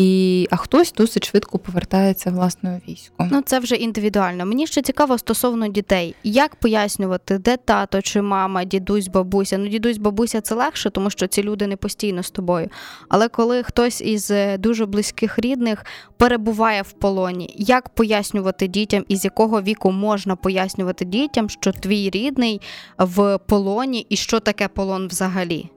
І, 0.00 0.48
а 0.50 0.56
хтось 0.56 0.92
досить 0.92 1.24
швидко 1.24 1.58
повертається 1.58 2.30
власне 2.30 2.80
у 2.86 2.90
військо. 2.90 3.28
Ну 3.30 3.42
це 3.42 3.58
вже 3.58 3.74
індивідуально. 3.74 4.46
Мені 4.46 4.66
ще 4.66 4.82
цікаво 4.82 5.18
стосовно 5.18 5.68
дітей. 5.68 6.14
Як 6.24 6.56
пояснювати, 6.56 7.38
де 7.38 7.56
тато 7.56 8.02
чи 8.02 8.22
мама, 8.22 8.64
дідусь, 8.64 9.08
бабуся? 9.08 9.58
Ну, 9.58 9.68
дідусь, 9.68 9.98
бабуся 9.98 10.40
це 10.40 10.54
легше, 10.54 10.90
тому 10.90 11.10
що 11.10 11.26
ці 11.26 11.42
люди 11.42 11.66
не 11.66 11.76
постійно 11.76 12.22
з 12.22 12.30
тобою. 12.30 12.68
Але 13.08 13.28
коли 13.28 13.62
хтось 13.62 14.00
із 14.00 14.30
е, 14.30 14.58
дуже 14.58 14.86
близьких 14.86 15.38
рідних 15.38 15.84
перебуває 16.16 16.82
в 16.82 16.92
полоні, 16.92 17.54
як 17.58 17.88
пояснювати 17.88 18.66
дітям, 18.66 19.04
із 19.08 19.24
якого 19.24 19.62
віку 19.62 19.92
можна 19.92 20.36
пояснювати 20.36 21.04
дітям, 21.04 21.48
що 21.48 21.72
твій 21.72 22.10
рідний 22.10 22.60
в 22.98 23.38
полоні 23.38 24.06
і 24.08 24.16
що 24.16 24.40
таке 24.40 24.68
полон 24.68 25.08
взагалі? 25.08 25.70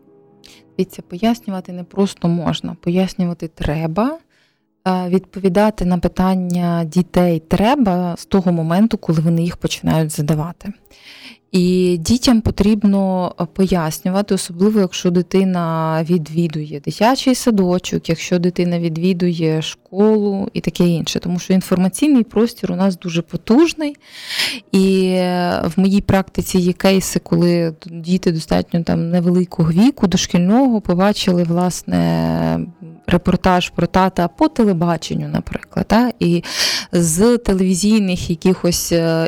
Дивіться, 0.77 1.01
пояснювати 1.01 1.73
не 1.73 1.84
просто 1.84 2.27
можна, 2.27 2.75
пояснювати 2.82 3.47
треба. 3.47 4.17
Відповідати 5.08 5.86
на 5.86 5.97
питання 5.97 6.84
дітей 6.84 7.39
треба 7.39 8.15
з 8.17 8.25
того 8.25 8.51
моменту, 8.51 8.97
коли 8.97 9.21
вони 9.21 9.43
їх 9.43 9.58
починають 9.58 10.12
задавати. 10.12 10.73
І 11.54 11.98
дітям 12.00 12.42
потрібно 12.42 13.32
е, 13.42 13.46
пояснювати, 13.54 14.36
особливо 14.36 14.80
якщо 14.80 15.12
дитина 15.12 16.06
відвідує 16.10 16.80
дитячий 16.80 17.36
садочок, 17.36 18.10
якщо 18.10 18.39
дитина 18.39 18.80
відвідує 18.80 19.62
школу 19.62 20.50
і 20.54 20.62
таке 20.62 20.88
інше, 20.88 21.20
тому 21.20 21.39
що 21.39 21.54
інформаційний 21.54 22.24
простір 22.24 22.72
у 22.72 22.76
нас 22.76 23.00
дуже 23.00 23.22
потужний. 23.22 23.96
І 24.72 25.06
е, 25.06 25.62
в 25.76 25.80
моїй 25.80 26.02
практиці 26.02 26.58
є 26.60 26.74
кейси, 26.74 27.20
коли 27.20 27.74
діти 27.86 28.32
достатньо 28.32 28.84
там 28.84 29.10
невеликого 29.10 29.72
віку, 29.72 30.08
дошкільного, 30.08 30.82
побачили 30.82 31.44
власне 31.44 32.60
репортаж 33.08 33.70
про 33.70 33.88
тата 33.88 34.28
по 34.28 34.48
телебаченню, 34.48 35.28
наприклад. 35.28 35.86
Та? 35.88 36.12
І 36.20 36.44
з 36.92 37.38
телевізійних 37.38 38.30
якихось 38.30 38.92
е, 38.92 39.28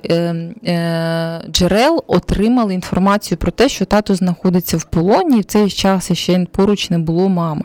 е, 0.66 1.42
джерел 1.52 2.04
отримали 2.08 2.74
інформацію 2.74 3.38
про 3.38 3.52
те, 3.52 3.70
що 3.70 3.86
тато 3.86 4.16
знаходиться 4.16 4.78
в 4.78 4.84
полоні, 4.84 5.38
і 5.38 5.42
в 5.42 5.46
цей 5.46 5.70
час 5.70 6.14
ще 6.14 6.46
поруч 6.52 6.90
не 6.90 6.98
було 6.98 7.30
мами. 7.30 7.64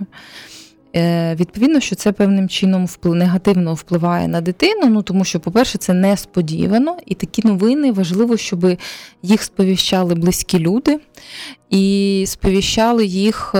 Е, 0.96 1.34
Відповідно, 1.34 1.80
що 1.80 1.94
це 1.94 2.12
певним 2.12 2.48
чином 2.48 2.86
вплив, 2.86 3.14
негативно 3.14 3.74
впливає 3.74 4.28
на 4.28 4.40
дитину, 4.40 4.86
ну 4.86 5.02
тому 5.02 5.24
що, 5.24 5.40
по-перше, 5.40 5.78
це 5.78 5.94
несподівано, 5.94 6.96
і 7.06 7.14
такі 7.14 7.42
новини 7.48 7.92
важливо, 7.92 8.36
щоб 8.36 8.76
їх 9.22 9.42
сповіщали 9.42 10.14
близькі 10.14 10.58
люди 10.58 10.98
і 11.70 12.24
сповіщали 12.26 13.06
їх 13.06 13.54
е, 13.54 13.58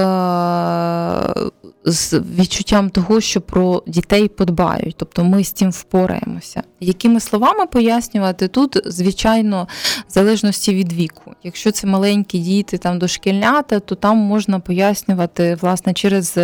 з 1.84 2.22
відчуттям 2.38 2.90
того, 2.90 3.20
що 3.20 3.40
про 3.40 3.82
дітей 3.86 4.28
подбають, 4.28 4.94
тобто 4.98 5.24
ми 5.24 5.44
з 5.44 5.52
цим 5.52 5.70
впораємося. 5.70 6.62
Якими 6.80 7.20
словами 7.20 7.66
пояснювати 7.66 8.48
тут, 8.48 8.82
звичайно, 8.86 9.68
в 10.08 10.12
залежності 10.12 10.74
від 10.74 10.92
віку. 10.92 11.34
Якщо 11.42 11.70
це 11.72 11.86
маленькі 11.86 12.38
діти, 12.38 12.78
там 12.78 12.98
дошкільнята, 12.98 13.80
то 13.80 13.94
там 13.94 14.16
можна 14.16 14.60
пояснювати 14.60 15.58
власне 15.60 15.92
через 15.92 16.38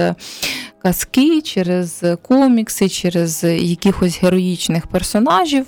казки, 0.82 1.40
через 1.40 2.04
комікси, 2.22 2.88
через 2.88 3.44
якихось 3.44 4.22
героїчних 4.22 4.86
персонажів. 4.86 5.66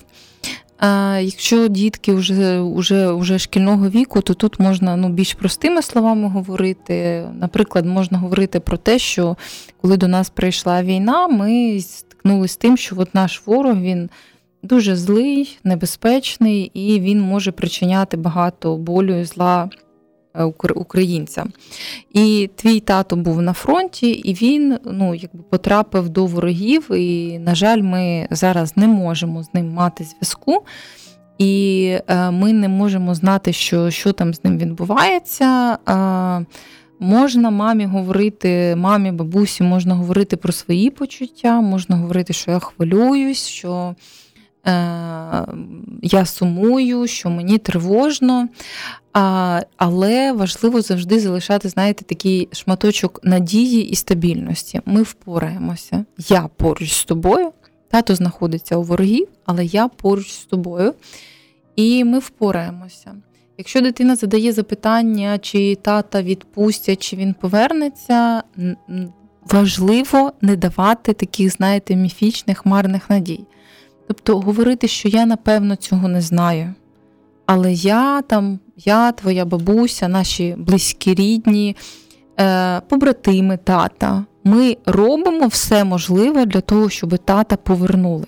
Якщо 1.20 1.68
дітки 1.68 2.14
вже 2.14 2.60
вже, 2.60 3.12
вже 3.12 3.38
шкільного 3.38 3.88
віку, 3.88 4.20
то 4.20 4.34
тут 4.34 4.60
можна 4.60 4.96
ну, 4.96 5.08
більш 5.08 5.34
простими 5.34 5.82
словами 5.82 6.28
говорити. 6.28 7.24
Наприклад, 7.40 7.86
можна 7.86 8.18
говорити 8.18 8.60
про 8.60 8.76
те, 8.76 8.98
що 8.98 9.36
коли 9.80 9.96
до 9.96 10.08
нас 10.08 10.30
прийшла 10.30 10.82
війна, 10.82 11.28
ми 11.28 11.80
стикнулися 11.80 12.54
з 12.54 12.56
тим, 12.56 12.76
що 12.76 12.96
от 12.98 13.14
наш 13.14 13.42
ворог 13.46 13.80
він 13.80 14.10
дуже 14.62 14.96
злий, 14.96 15.58
небезпечний 15.64 16.70
і 16.74 17.00
він 17.00 17.20
може 17.20 17.52
причиняти 17.52 18.16
багато 18.16 18.76
болю 18.76 19.20
і 19.20 19.24
зла 19.24 19.70
Е, 20.38 20.44
українцям. 20.74 21.52
І 22.12 22.50
твій 22.56 22.80
тато 22.80 23.16
був 23.16 23.42
на 23.42 23.52
фронті, 23.52 24.10
і 24.10 24.34
він 24.34 24.78
ну, 24.84 25.14
якби 25.14 25.42
потрапив 25.50 26.08
до 26.08 26.26
ворогів. 26.26 26.90
І, 26.90 27.38
на 27.38 27.54
жаль, 27.54 27.82
ми 27.82 28.28
зараз 28.30 28.76
не 28.76 28.86
можемо 28.86 29.42
з 29.42 29.54
ним 29.54 29.72
мати 29.72 30.04
зв'язку. 30.04 30.62
І 31.38 31.84
е, 32.08 32.30
ми 32.30 32.52
не 32.52 32.68
можемо 32.68 33.14
знати, 33.14 33.52
що 33.52 33.90
що 33.90 34.12
там 34.12 34.34
з 34.34 34.44
ним 34.44 34.58
відбувається. 34.58 35.78
Можна 37.00 37.50
мамі 37.50 37.84
говорити, 37.84 38.76
мамі, 38.76 39.12
бабусі, 39.12 39.62
можна 39.62 39.94
говорити 39.94 40.36
про 40.36 40.52
свої 40.52 40.90
почуття, 40.90 41.60
можна 41.60 41.96
говорити, 41.96 42.32
що 42.32 42.50
я 42.50 42.58
хвилююсь, 42.58 43.46
що 43.46 43.94
я 46.02 46.24
сумую, 46.24 47.06
що 47.06 47.30
мені 47.30 47.58
тривожно. 47.58 48.48
Але 49.76 50.32
важливо 50.32 50.80
завжди 50.80 51.20
залишати, 51.20 51.68
знаєте, 51.68 52.04
такий 52.04 52.48
шматочок 52.52 53.20
надії 53.22 53.88
і 53.88 53.94
стабільності. 53.94 54.80
Ми 54.84 55.02
впораємося. 55.02 56.04
Я 56.28 56.48
поруч 56.56 56.92
з 56.92 57.04
тобою. 57.04 57.52
Тато 57.90 58.14
знаходиться 58.14 58.76
у 58.76 58.82
ворогів, 58.82 59.28
але 59.44 59.64
я 59.64 59.88
поруч 59.88 60.32
з 60.32 60.44
тобою. 60.44 60.94
І 61.76 62.04
ми 62.04 62.18
впораємося. 62.18 63.14
Якщо 63.58 63.80
дитина 63.80 64.16
задає 64.16 64.52
запитання, 64.52 65.38
чи 65.38 65.74
тата 65.74 66.22
відпустять, 66.22 67.02
чи 67.02 67.16
він 67.16 67.34
повернеться, 67.34 68.42
важливо 69.50 70.32
не 70.40 70.56
давати 70.56 71.12
таких, 71.12 71.52
знаєте, 71.52 71.96
міфічних 71.96 72.66
марних 72.66 73.10
надій. 73.10 73.44
Тобто 74.08 74.40
говорити, 74.40 74.88
що 74.88 75.08
я 75.08 75.26
напевно 75.26 75.76
цього 75.76 76.08
не 76.08 76.20
знаю. 76.20 76.74
Але 77.46 77.72
я 77.72 78.22
там, 78.22 78.58
я, 78.76 79.12
твоя 79.12 79.44
бабуся, 79.44 80.08
наші 80.08 80.54
близькі 80.58 81.14
рідні, 81.14 81.76
е, 82.40 82.80
побратими 82.80 83.56
тата, 83.56 84.24
ми 84.44 84.76
робимо 84.86 85.46
все 85.46 85.84
можливе 85.84 86.46
для 86.46 86.60
того, 86.60 86.90
щоб 86.90 87.18
тата 87.18 87.56
повернули. 87.56 88.26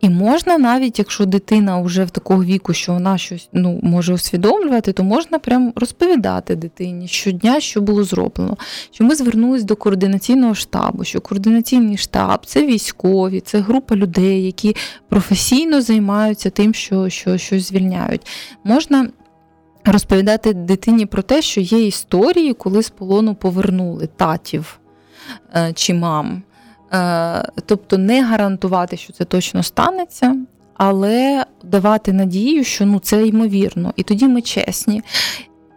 І 0.00 0.08
можна 0.08 0.58
навіть, 0.58 0.98
якщо 0.98 1.26
дитина 1.26 1.80
вже 1.80 2.04
в 2.04 2.10
такого 2.10 2.44
віку, 2.44 2.74
що 2.74 2.92
вона 2.92 3.18
щось 3.18 3.48
ну, 3.52 3.80
може 3.82 4.14
усвідомлювати, 4.14 4.92
то 4.92 5.04
можна 5.04 5.38
прям 5.38 5.72
розповідати 5.76 6.56
дитині 6.56 7.08
щодня, 7.08 7.60
що 7.60 7.80
було 7.80 8.04
зроблено. 8.04 8.56
Що 8.90 9.04
ми 9.04 9.14
звернулись 9.14 9.64
до 9.64 9.76
координаційного 9.76 10.54
штабу, 10.54 11.04
що 11.04 11.20
координаційний 11.20 11.96
штаб 11.96 12.46
це 12.46 12.66
військові, 12.66 13.40
це 13.40 13.60
група 13.60 13.96
людей, 13.96 14.46
які 14.46 14.76
професійно 15.08 15.82
займаються 15.82 16.50
тим, 16.50 16.74
що, 16.74 17.08
що 17.08 17.38
щось 17.38 17.68
звільняють. 17.68 18.26
Можна. 18.64 19.08
Розповідати 19.84 20.52
дитині 20.52 21.06
про 21.06 21.22
те, 21.22 21.42
що 21.42 21.60
є 21.60 21.86
історії, 21.86 22.54
коли 22.54 22.82
з 22.82 22.90
полону 22.90 23.34
повернули 23.34 24.08
татів 24.16 24.80
е, 25.56 25.72
чи 25.74 25.94
мам. 25.94 26.42
Е, 26.92 27.42
тобто 27.66 27.98
не 27.98 28.24
гарантувати, 28.24 28.96
що 28.96 29.12
це 29.12 29.24
точно 29.24 29.62
станеться, 29.62 30.36
але 30.74 31.44
давати 31.64 32.12
надію, 32.12 32.64
що 32.64 32.86
ну 32.86 32.98
це 32.98 33.26
ймовірно, 33.26 33.92
і 33.96 34.02
тоді 34.02 34.28
ми 34.28 34.42
чесні. 34.42 35.02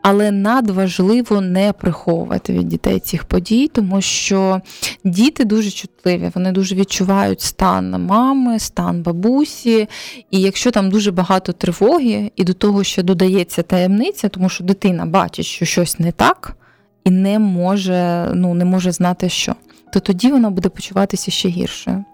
Але 0.02 0.32
надважливо 0.32 1.42
не 1.42 1.74
приховувати 1.74 2.54
від 2.54 2.68
дітей 2.68 3.00
цих 3.00 3.24
подій, 3.24 3.68
тому 3.74 4.02
що 4.02 4.62
діти 5.04 5.46
дуже 5.46 5.72
чутливі, 5.72 6.32
вони 6.36 6.52
дуже 6.52 6.76
відчувають 6.76 7.42
стан 7.42 8.06
мами, 8.06 8.60
стан 8.60 9.02
бабусі. 9.02 9.88
І 10.32 10.42
якщо 10.42 10.72
там 10.72 10.90
дуже 10.90 11.12
багато 11.12 11.52
тривоги, 11.52 12.32
і 12.36 12.44
до 12.44 12.54
того 12.54 12.84
ще 12.84 13.04
додається 13.04 13.64
таємниця, 13.64 14.30
тому 14.30 14.50
що 14.50 14.64
дитина 14.64 15.06
бачить, 15.06 15.46
що 15.46 15.66
щось 15.66 16.00
не 16.00 16.12
так, 16.12 16.58
і 17.04 17.10
не 17.10 17.40
може, 17.40 18.32
ну, 18.34 18.54
не 18.54 18.66
може 18.66 18.92
знати, 18.92 19.30
що 19.30 19.56
то 19.94 20.00
тоді 20.00 20.32
вона 20.32 20.50
буде 20.50 20.70
почуватися 20.70 21.32
ще 21.32 21.50
гірше. 21.50 22.06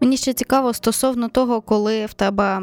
Мені 0.00 0.16
ще 0.16 0.32
цікаво 0.32 0.74
стосовно 0.74 1.28
того, 1.28 1.60
коли 1.60 2.06
в 2.06 2.12
тебе 2.12 2.62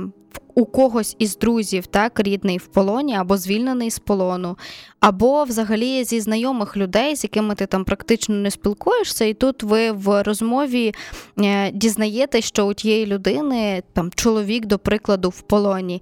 у 0.55 0.65
когось 0.65 1.15
із 1.19 1.37
друзів 1.37 1.87
так 1.87 2.19
рідний 2.19 2.57
в 2.57 2.67
полоні 2.67 3.15
або 3.15 3.37
звільнений 3.37 3.91
з 3.91 3.99
полону, 3.99 4.57
або 4.99 5.43
взагалі 5.43 6.03
зі 6.03 6.19
знайомих 6.19 6.77
людей, 6.77 7.15
з 7.15 7.23
якими 7.23 7.55
ти 7.55 7.65
там 7.65 7.83
практично 7.83 8.35
не 8.35 8.51
спілкуєшся, 8.51 9.25
і 9.25 9.33
тут 9.33 9.63
ви 9.63 9.91
в 9.91 10.23
розмові 10.23 10.93
е, 11.39 11.71
дізнаєтесь, 11.71 12.45
що 12.45 12.67
у 12.67 12.73
тієї 12.73 13.05
людини 13.05 13.83
там 13.93 14.11
чоловік, 14.15 14.65
до 14.65 14.79
прикладу, 14.79 15.29
в 15.29 15.41
полоні. 15.41 16.01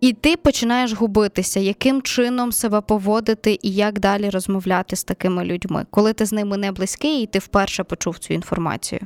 І 0.00 0.12
ти 0.12 0.36
починаєш 0.36 0.92
губитися, 0.92 1.60
яким 1.60 2.02
чином 2.02 2.52
себе 2.52 2.80
поводити 2.80 3.58
і 3.62 3.72
як 3.72 4.00
далі 4.00 4.30
розмовляти 4.30 4.96
з 4.96 5.04
такими 5.04 5.44
людьми, 5.44 5.86
коли 5.90 6.12
ти 6.12 6.26
з 6.26 6.32
ними 6.32 6.56
не 6.56 6.72
близький 6.72 7.22
і 7.22 7.26
ти 7.26 7.38
вперше 7.38 7.84
почув 7.84 8.18
цю 8.18 8.34
інформацію. 8.34 9.00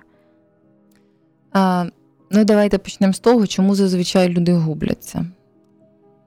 А, 1.52 1.86
Ну, 2.30 2.44
давайте 2.44 2.78
почнемо 2.78 3.12
з 3.12 3.18
того, 3.18 3.46
чому 3.46 3.74
зазвичай 3.74 4.28
люди 4.28 4.52
губляться. 4.52 5.26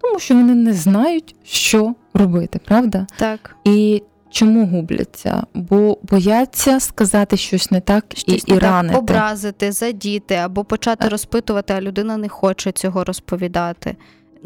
Тому 0.01 0.19
що 0.19 0.35
вони 0.35 0.55
не 0.55 0.73
знають, 0.73 1.35
що 1.43 1.95
робити, 2.13 2.59
правда? 2.65 3.07
Так. 3.17 3.55
І 3.63 4.03
Чому 4.29 4.65
губляться? 4.65 5.43
Бо 5.53 5.97
бояться 6.03 6.79
сказати 6.79 7.37
щось 7.37 7.71
не 7.71 7.81
так 7.81 8.05
щось 8.15 8.43
і, 8.47 8.51
не 8.51 8.57
і 8.57 8.59
ранити. 8.59 8.99
образити, 8.99 9.71
задіти 9.71 10.35
або 10.35 10.63
почати 10.63 11.07
розпитувати, 11.09 11.73
а 11.73 11.81
людина 11.81 12.17
не 12.17 12.29
хоче 12.29 12.71
цього 12.71 13.03
розповідати. 13.03 13.95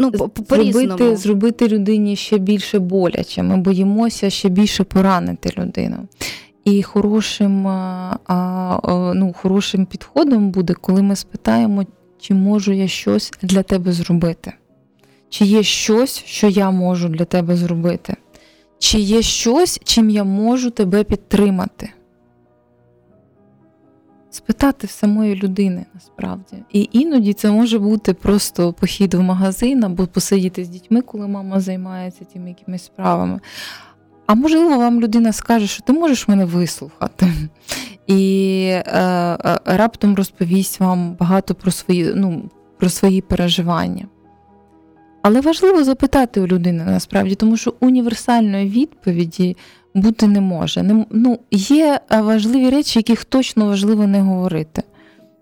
Ну, 0.02 0.12
зробити, 0.72 1.16
зробити 1.16 1.68
людині 1.68 2.16
ще 2.16 2.38
більше 2.38 2.80
боляче. 2.80 3.44
Ми 3.44 3.58
боїмося 3.58 4.30
ще 4.30 4.50
більше 4.50 4.84
поранити 4.84 5.54
людину. 5.58 5.98
І 6.66 6.84
хорошим 6.84 7.68
а, 7.68 8.80
ну, 9.16 9.34
хорошим 9.34 9.86
підходом 9.86 10.52
буде, 10.52 10.74
коли 10.74 11.02
ми 11.02 11.16
спитаємо, 11.16 11.86
чи 12.20 12.34
можу 12.34 12.72
я 12.72 12.88
щось 12.88 13.32
для 13.42 13.64
тебе 13.64 13.92
зробити. 13.92 14.54
Чи 15.30 15.46
є 15.46 15.64
щось, 15.64 16.24
що 16.26 16.48
я 16.48 16.72
можу 16.72 17.10
для 17.10 17.26
тебе 17.26 17.56
зробити? 17.56 18.16
Чи 18.80 19.00
є 19.00 19.22
щось, 19.22 19.80
чим 19.84 20.10
я 20.10 20.24
можу 20.24 20.70
тебе 20.70 21.04
підтримати? 21.04 21.90
Спитати 24.34 24.88
в 24.88 24.90
самої 24.90 25.36
людини 25.36 25.86
насправді. 25.94 26.56
І 26.72 26.90
іноді 26.92 27.34
це 27.34 27.52
може 27.52 27.80
бути 27.80 28.14
просто 28.14 28.74
похід 28.74 29.14
в 29.14 29.22
магазин 29.22 29.84
або 29.84 30.08
посидіти 30.08 30.66
з 30.66 30.70
дітьми, 30.70 31.02
коли 31.02 31.28
мама 31.28 31.60
займається 31.60 32.26
тими 32.26 32.50
якимись 32.50 32.86
справами. 32.86 33.40
А 34.26 34.36
можливо, 34.36 34.78
вам 34.78 35.02
людина 35.02 35.34
скаже, 35.34 35.68
що 35.68 35.84
ти 35.84 35.94
можеш 35.94 36.28
мене 36.28 36.46
вислухати. 36.46 37.28
І 38.08 38.64
е, 38.72 38.84
е, 38.96 39.60
раптом 39.66 40.16
розповість 40.16 40.80
вам 40.80 41.16
багато 41.20 41.56
про 41.56 41.72
свої, 41.72 42.14
ну, 42.16 42.50
про 42.78 42.90
свої 42.90 43.22
переживання. 43.22 44.06
Але 45.22 45.42
важливо 45.42 45.84
запитати 45.84 46.42
у 46.42 46.48
людини 46.48 46.84
насправді, 46.86 47.36
тому 47.36 47.58
що 47.58 47.74
універсальної 47.80 48.70
відповіді 48.70 49.58
бути 49.94 50.28
не 50.28 50.42
може. 50.42 50.84
Не, 50.84 51.06
ну, 51.12 51.40
Є 51.52 52.00
е, 52.12 52.22
важливі 52.22 52.70
речі, 52.70 53.00
яких 53.00 53.26
точно 53.26 53.66
важливо 53.66 54.08
не 54.08 54.22
говорити. 54.22 54.84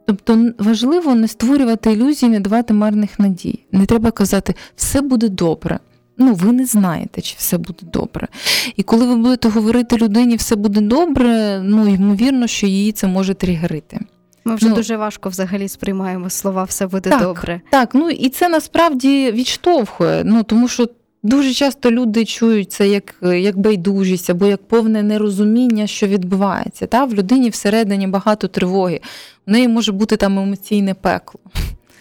Тобто 0.07 0.51
важливо 0.59 1.15
не 1.15 1.27
створювати 1.27 1.91
ілюзії, 1.91 2.31
не 2.31 2.39
давати 2.39 2.73
марних 2.73 3.19
надій. 3.19 3.65
Не 3.71 3.85
треба 3.85 4.11
казати, 4.11 4.55
все 4.75 5.01
буде 5.01 5.29
добре. 5.29 5.79
Ну, 6.17 6.33
ви 6.33 6.51
не 6.51 6.65
знаєте, 6.65 7.21
чи 7.21 7.35
все 7.37 7.57
буде 7.57 7.79
добре. 7.93 8.27
І 8.75 8.83
коли 8.83 9.05
ви 9.05 9.15
будете 9.15 9.49
говорити 9.49 9.97
людині, 9.97 10.35
все 10.35 10.55
буде 10.55 10.81
добре, 10.81 11.61
ну 11.63 11.87
ймовірно, 11.87 12.47
що 12.47 12.67
її 12.67 12.91
це 12.91 13.07
може 13.07 13.33
тригерити. 13.33 13.99
Ми 14.45 14.55
вже 14.55 14.69
ну, 14.69 14.75
дуже 14.75 14.97
важко 14.97 15.29
взагалі 15.29 15.67
сприймаємо 15.67 16.29
слова 16.29 16.63
все 16.63 16.87
буде 16.87 17.09
так, 17.09 17.21
добре. 17.21 17.61
Так, 17.69 17.95
ну 17.95 18.09
і 18.09 18.29
це 18.29 18.49
насправді 18.49 19.31
відштовхує. 19.31 20.23
Ну 20.25 20.43
тому 20.43 20.67
що 20.67 20.89
дуже 21.23 21.53
часто 21.53 21.91
люди 21.91 22.25
чують 22.25 22.71
це 22.71 22.87
як 22.87 23.15
як 23.21 23.57
байдужість 23.57 24.29
або 24.29 24.45
як 24.45 24.67
повне 24.67 25.03
нерозуміння, 25.03 25.87
що 25.87 26.07
відбувається. 26.07 26.87
Та? 26.87 27.05
В 27.05 27.13
людині 27.13 27.49
всередині 27.49 28.07
багато 28.07 28.47
тривоги. 28.47 29.01
У 29.47 29.51
неї 29.51 29.67
може 29.67 29.91
бути 29.91 30.17
там 30.17 30.39
емоційне 30.39 30.93
пекло. 30.93 31.39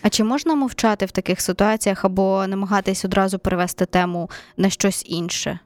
А 0.02 0.08
чи 0.08 0.24
можна 0.24 0.54
мовчати 0.54 1.06
в 1.06 1.10
таких 1.10 1.40
ситуаціях 1.40 2.04
або 2.04 2.46
намагатись 2.46 3.04
одразу 3.04 3.38
перевести 3.38 3.86
тему 3.86 4.30
на 4.56 4.70
щось 4.70 5.04
інше? 5.08 5.58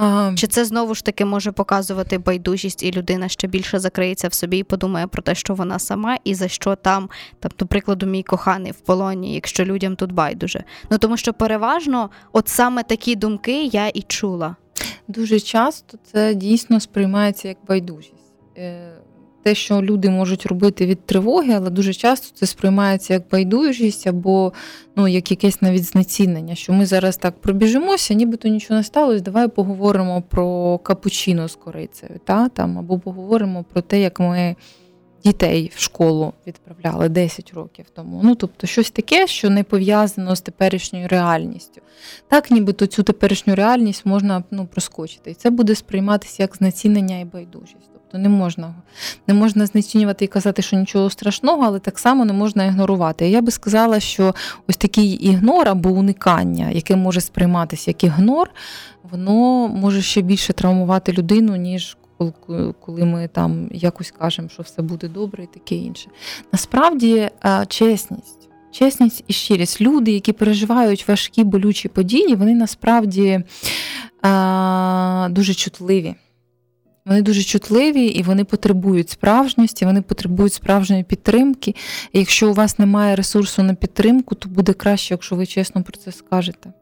А... 0.00 0.32
Чи 0.36 0.46
це 0.46 0.64
знову 0.64 0.94
ж 0.94 1.04
таки 1.04 1.24
може 1.24 1.52
показувати 1.52 2.18
байдужість, 2.18 2.82
і 2.82 2.92
людина 2.92 3.28
ще 3.28 3.46
більше 3.46 3.78
закриється 3.78 4.28
в 4.28 4.34
собі 4.34 4.58
і 4.58 4.62
подумає 4.62 5.06
про 5.06 5.22
те, 5.22 5.34
що 5.34 5.54
вона 5.54 5.78
сама, 5.78 6.18
і 6.24 6.34
за 6.34 6.48
що 6.48 6.76
там, 6.76 7.08
там, 7.40 7.52
до 7.58 7.66
прикладу, 7.66 8.06
мій 8.06 8.22
коханий 8.22 8.72
в 8.72 8.80
полоні, 8.80 9.34
якщо 9.34 9.64
людям 9.64 9.96
тут 9.96 10.12
байдуже? 10.12 10.64
Ну 10.90 10.98
тому 10.98 11.16
що 11.16 11.32
переважно, 11.32 12.10
от 12.32 12.48
саме 12.48 12.82
такі 12.82 13.16
думки 13.16 13.64
я 13.64 13.88
і 13.88 14.02
чула. 14.02 14.56
Дуже 15.08 15.40
часто 15.40 15.98
це 16.12 16.34
дійсно 16.34 16.80
сприймається 16.80 17.48
як 17.48 17.58
байдужість. 17.68 18.14
Те, 19.48 19.54
що 19.54 19.82
люди 19.82 20.10
можуть 20.10 20.46
робити 20.46 20.86
від 20.86 21.06
тривоги, 21.06 21.52
але 21.52 21.70
дуже 21.70 21.94
часто 21.94 22.36
це 22.36 22.46
сприймається 22.46 23.14
як 23.14 23.22
байдужість 23.30 24.06
або 24.06 24.52
ну, 24.96 25.08
як 25.08 25.30
якесь 25.30 25.62
навіть 25.62 25.84
знецінення, 25.84 26.54
що 26.54 26.72
ми 26.72 26.86
зараз 26.86 27.16
так 27.16 27.40
пробіжимося, 27.40 28.14
нібито 28.14 28.48
нічого 28.48 28.78
не 28.78 28.84
сталося. 28.84 29.20
Давай 29.20 29.48
поговоримо 29.48 30.22
про 30.22 30.78
капучино 30.78 31.48
з 31.48 31.54
корицею, 31.54 32.20
та? 32.24 32.48
Там, 32.48 32.78
або 32.78 32.98
поговоримо 32.98 33.64
про 33.72 33.82
те, 33.82 34.00
як 34.00 34.20
ми. 34.20 34.56
Дітей 35.24 35.72
в 35.74 35.80
школу 35.80 36.32
відправляли 36.46 37.08
10 37.08 37.52
років 37.54 37.84
тому. 37.94 38.20
Ну, 38.24 38.34
тобто, 38.34 38.66
щось 38.66 38.90
таке, 38.90 39.26
що 39.26 39.50
не 39.50 39.64
пов'язано 39.64 40.36
з 40.36 40.40
теперішньою 40.40 41.08
реальністю. 41.08 41.80
Так, 42.28 42.50
нібито 42.50 42.86
цю 42.86 43.02
теперішню 43.02 43.54
реальність 43.54 44.06
можна 44.06 44.44
ну, 44.50 44.66
проскочити. 44.66 45.30
І 45.30 45.34
це 45.34 45.50
буде 45.50 45.74
сприйматися 45.74 46.42
як 46.42 46.56
знецінення 46.56 47.18
і 47.20 47.24
байдужість. 47.24 47.97
Тобто 48.10 48.18
не 48.18 48.28
можна 48.28 48.74
не 49.26 49.34
можна 49.34 49.66
знецінювати 49.66 50.24
і 50.24 50.28
казати, 50.28 50.62
що 50.62 50.76
нічого 50.76 51.10
страшного, 51.10 51.64
але 51.64 51.78
так 51.78 51.98
само 51.98 52.24
не 52.24 52.32
можна 52.32 52.64
ігнорувати. 52.64 53.28
Я 53.28 53.42
би 53.42 53.50
сказала, 53.50 54.00
що 54.00 54.34
ось 54.68 54.76
такий 54.76 55.10
ігнор 55.10 55.68
або 55.68 55.90
уникання, 55.90 56.70
яке 56.70 56.96
може 56.96 57.20
сприйматися 57.20 57.90
як 57.90 58.04
ігнор, 58.04 58.50
воно 59.10 59.68
може 59.68 60.02
ще 60.02 60.20
більше 60.20 60.52
травмувати 60.52 61.12
людину, 61.12 61.56
ніж 61.56 61.96
коли 62.80 63.04
ми 63.04 63.28
там 63.28 63.68
якось 63.72 64.10
кажемо, 64.18 64.48
що 64.48 64.62
все 64.62 64.82
буде 64.82 65.08
добре 65.08 65.44
і 65.44 65.46
таке 65.46 65.74
інше. 65.74 66.08
Насправді, 66.52 67.30
чесність. 67.68 68.48
Чесність 68.70 69.24
і 69.26 69.32
щирість. 69.32 69.80
Люди, 69.80 70.12
які 70.12 70.32
переживають 70.32 71.08
важкі 71.08 71.44
болючі 71.44 71.88
події, 71.88 72.34
вони 72.34 72.54
насправді 72.54 73.40
дуже 75.30 75.54
чутливі. 75.54 76.14
Вони 77.08 77.22
дуже 77.22 77.42
чутливі 77.42 78.06
і 78.06 78.22
вони 78.22 78.44
потребують 78.44 79.10
справжності, 79.10 79.84
вони 79.84 80.02
потребують 80.02 80.52
справжньої 80.52 81.02
підтримки. 81.02 81.74
І 82.12 82.18
якщо 82.18 82.50
у 82.50 82.54
вас 82.54 82.78
немає 82.78 83.16
ресурсу 83.16 83.62
на 83.62 83.74
підтримку, 83.74 84.34
то 84.34 84.48
буде 84.48 84.72
краще, 84.72 85.14
якщо 85.14 85.36
ви 85.36 85.46
чесно 85.46 85.82
про 85.82 85.96
це 85.96 86.12
скажете. 86.12 86.72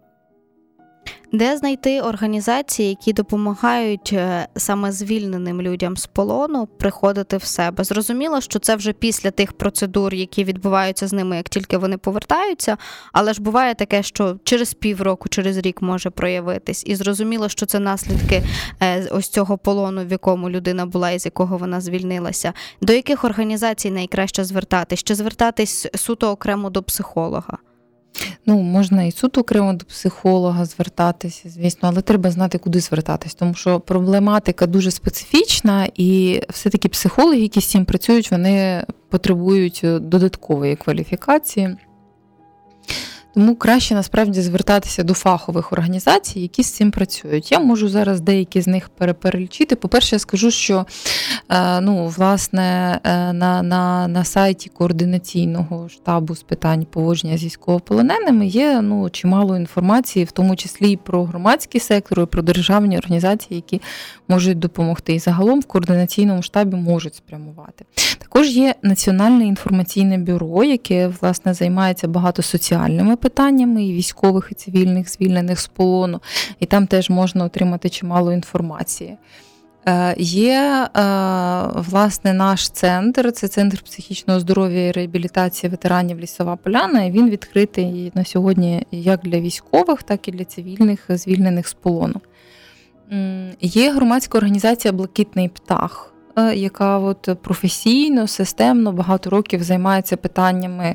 Де 1.37 1.57
знайти 1.57 2.01
організації, 2.01 2.88
які 2.88 3.12
допомагають 3.12 4.11
е, 4.12 4.49
саме 4.57 4.92
звільненим 4.92 5.62
людям 5.62 5.96
з 5.96 6.07
полону 6.07 6.66
приходити 6.66 7.37
в 7.37 7.44
себе? 7.44 7.85
Зрозуміло, 7.85 8.40
що 8.40 8.59
це 8.59 8.77
вже 8.77 8.92
після 8.92 9.31
тих 9.31 9.53
процедур, 9.53 10.14
які 10.14 10.44
відбуваються 10.44 11.07
з 11.07 11.12
ними, 11.12 11.37
як 11.37 11.49
тільки 11.49 11.77
вони 11.77 11.99
повертаються, 11.99 12.77
але 13.12 13.33
ж 13.33 13.42
буває 13.42 13.75
таке, 13.75 14.03
що 14.03 14.37
через 14.44 14.75
півроку, 14.75 15.29
через 15.29 15.57
рік 15.57 15.83
може 15.83 16.11
проявитись, 16.11 16.83
і 16.87 16.94
зрозуміло, 16.94 17.49
що 17.49 17.66
це 17.66 17.79
наслідки 17.79 18.42
е, 18.83 19.09
ось 19.11 19.29
цього 19.29 19.59
полону, 19.59 20.05
в 20.05 20.11
якому 20.11 20.51
людина 20.51 20.87
була 20.87 21.11
і 21.11 21.18
з 21.18 21.25
якого 21.25 21.59
вона 21.59 21.81
звільнилася. 21.81 22.53
До 22.81 22.92
яких 22.92 23.25
організацій 23.25 23.90
найкраще 23.90 24.44
звертатись? 24.44 25.03
Чи 25.03 25.14
звертатись 25.14 25.87
суто 25.94 26.31
окремо 26.31 26.70
до 26.70 26.83
психолога? 26.83 27.59
Ну, 28.46 28.62
можна 28.62 29.05
і 29.05 29.12
суд 29.12 29.38
окремо 29.38 29.72
до 29.72 29.85
психолога 29.85 30.64
звертатися, 30.64 31.48
звісно, 31.48 31.88
але 31.88 32.02
треба 32.02 32.31
знати, 32.31 32.59
куди 32.59 32.81
звертатись, 32.81 33.35
тому 33.35 33.55
що 33.55 33.81
проблематика 33.81 34.66
дуже 34.66 34.90
специфічна, 34.90 35.88
і 35.94 36.40
все-таки 36.48 36.88
психологи, 36.88 37.40
які 37.40 37.61
з 37.61 37.70
цим 37.70 37.85
працюють, 37.85 38.31
вони 38.31 38.85
потребують 39.09 39.81
додаткової 40.00 40.76
кваліфікації. 40.76 41.76
Тому 43.37 43.57
краще 43.57 43.94
насправді 43.94 44.40
звертатися 44.40 45.03
до 45.03 45.14
фахових 45.14 45.72
організацій, 45.72 46.40
які 46.40 46.62
з 46.62 46.72
цим 46.72 46.90
працюють. 46.90 47.53
Я 47.53 47.59
можу 47.59 47.88
зараз 47.88 48.20
деякі 48.20 48.61
з 48.61 48.66
них 48.66 48.88
перелічити. 48.88 49.77
По-перше, 49.77 50.14
я 50.14 50.18
скажу, 50.18 50.51
що 50.51 50.87
е, 51.49 51.81
ну, 51.81 52.07
власне 52.07 52.99
е, 53.05 53.33
на 53.33 53.62
на, 53.62 54.09
на 54.09 54.25
сайті 54.25 54.70
координаційного 54.75 55.88
штабу 55.88 56.35
з 56.35 56.42
питань 56.42 56.87
поводження 56.90 57.38
з 57.38 57.44
військовополоненими 57.44 58.46
є 58.46 58.81
ну, 58.83 59.11
чимало 59.11 59.57
інформації, 59.57 60.25
в 60.25 60.31
тому 60.31 60.57
числі 60.57 60.90
і 60.90 60.96
про 60.96 61.25
громадський 61.25 61.81
сектор, 61.81 62.20
і 62.20 62.27
про 62.27 62.42
державні 62.42 62.99
організації, 62.99 63.57
які 63.57 63.81
можуть 64.29 64.59
допомогти. 64.59 65.14
І 65.14 65.18
загалом 65.18 65.61
в 65.61 65.66
координаційному 65.66 66.42
штабі 66.42 66.77
можуть 66.77 67.14
спрямувати. 67.14 67.85
Також 68.18 68.49
є 68.49 68.75
Національне 68.83 69.46
інформаційне 69.46 70.18
бюро, 70.18 70.64
яке 70.64 71.09
власне 71.09 71.55
займається 71.55 72.09
багато 72.09 72.42
соціальними 72.42 73.16
питаннями 73.16 73.25
і 73.28 73.92
військових 73.92 74.48
і 74.52 74.54
цивільних 74.54 75.10
звільнених 75.10 75.60
з 75.60 75.66
полону, 75.66 76.20
і 76.60 76.66
там 76.66 76.86
теж 76.86 77.10
можна 77.10 77.44
отримати 77.44 77.88
чимало 77.88 78.32
інформації. 78.32 79.16
Е, 79.88 80.14
є 80.18 80.88
е, 80.96 81.00
власне 81.74 82.32
наш 82.32 82.70
центр, 82.70 83.32
це 83.32 83.48
центр 83.48 83.82
психічного 83.82 84.40
здоров'я 84.40 84.86
і 84.88 84.92
реабілітації 84.92 85.70
ветеранів 85.70 86.20
Лісова 86.20 86.56
Поляна. 86.56 87.04
і 87.04 87.10
Він 87.10 87.30
відкритий 87.30 88.12
на 88.14 88.24
сьогодні 88.24 88.86
як 88.90 89.20
для 89.20 89.40
військових, 89.40 90.02
так 90.02 90.28
і 90.28 90.32
для 90.32 90.44
цивільних 90.44 91.04
звільнених 91.08 91.68
з 91.68 91.74
полону. 91.74 92.20
Є 93.60 93.92
громадська 93.92 94.38
організація 94.38 94.92
Блакитний 94.92 95.48
птах. 95.48 96.15
Е, 96.38 96.55
яка 96.55 96.99
от 96.99 97.29
професійно, 97.42 98.27
системно 98.27 98.92
багато 98.92 99.31
років 99.31 99.62
займається 99.62 100.16
питаннями 100.16 100.94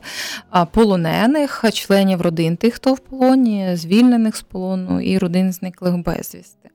полонених, 0.71 1.65
членів 1.73 2.21
родин 2.21 2.57
тих, 2.57 2.73
хто 2.73 2.93
в 2.93 2.99
полоні, 2.99 3.75
звільнених 3.75 4.35
з 4.35 4.41
полону 4.41 5.01
і 5.01 5.17
родин 5.17 5.51
зниклих 5.51 5.97
безвісти. 5.97 6.69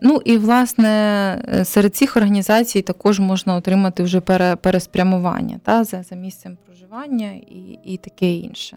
Ну 0.00 0.22
і 0.24 0.38
власне 0.38 0.88
е, 1.48 1.64
серед 1.64 1.96
цих 1.96 2.16
організацій 2.16 2.82
також 2.82 3.20
можна 3.20 3.54
отримати 3.54 4.02
вже 4.02 4.20
переспрямування 4.56 5.60
та, 5.64 5.84
за 5.84 6.02
за 6.02 6.16
місцем 6.16 6.58
проживання 6.66 7.30
і, 7.32 7.78
і 7.84 7.96
таке 7.96 8.32
інше. 8.32 8.76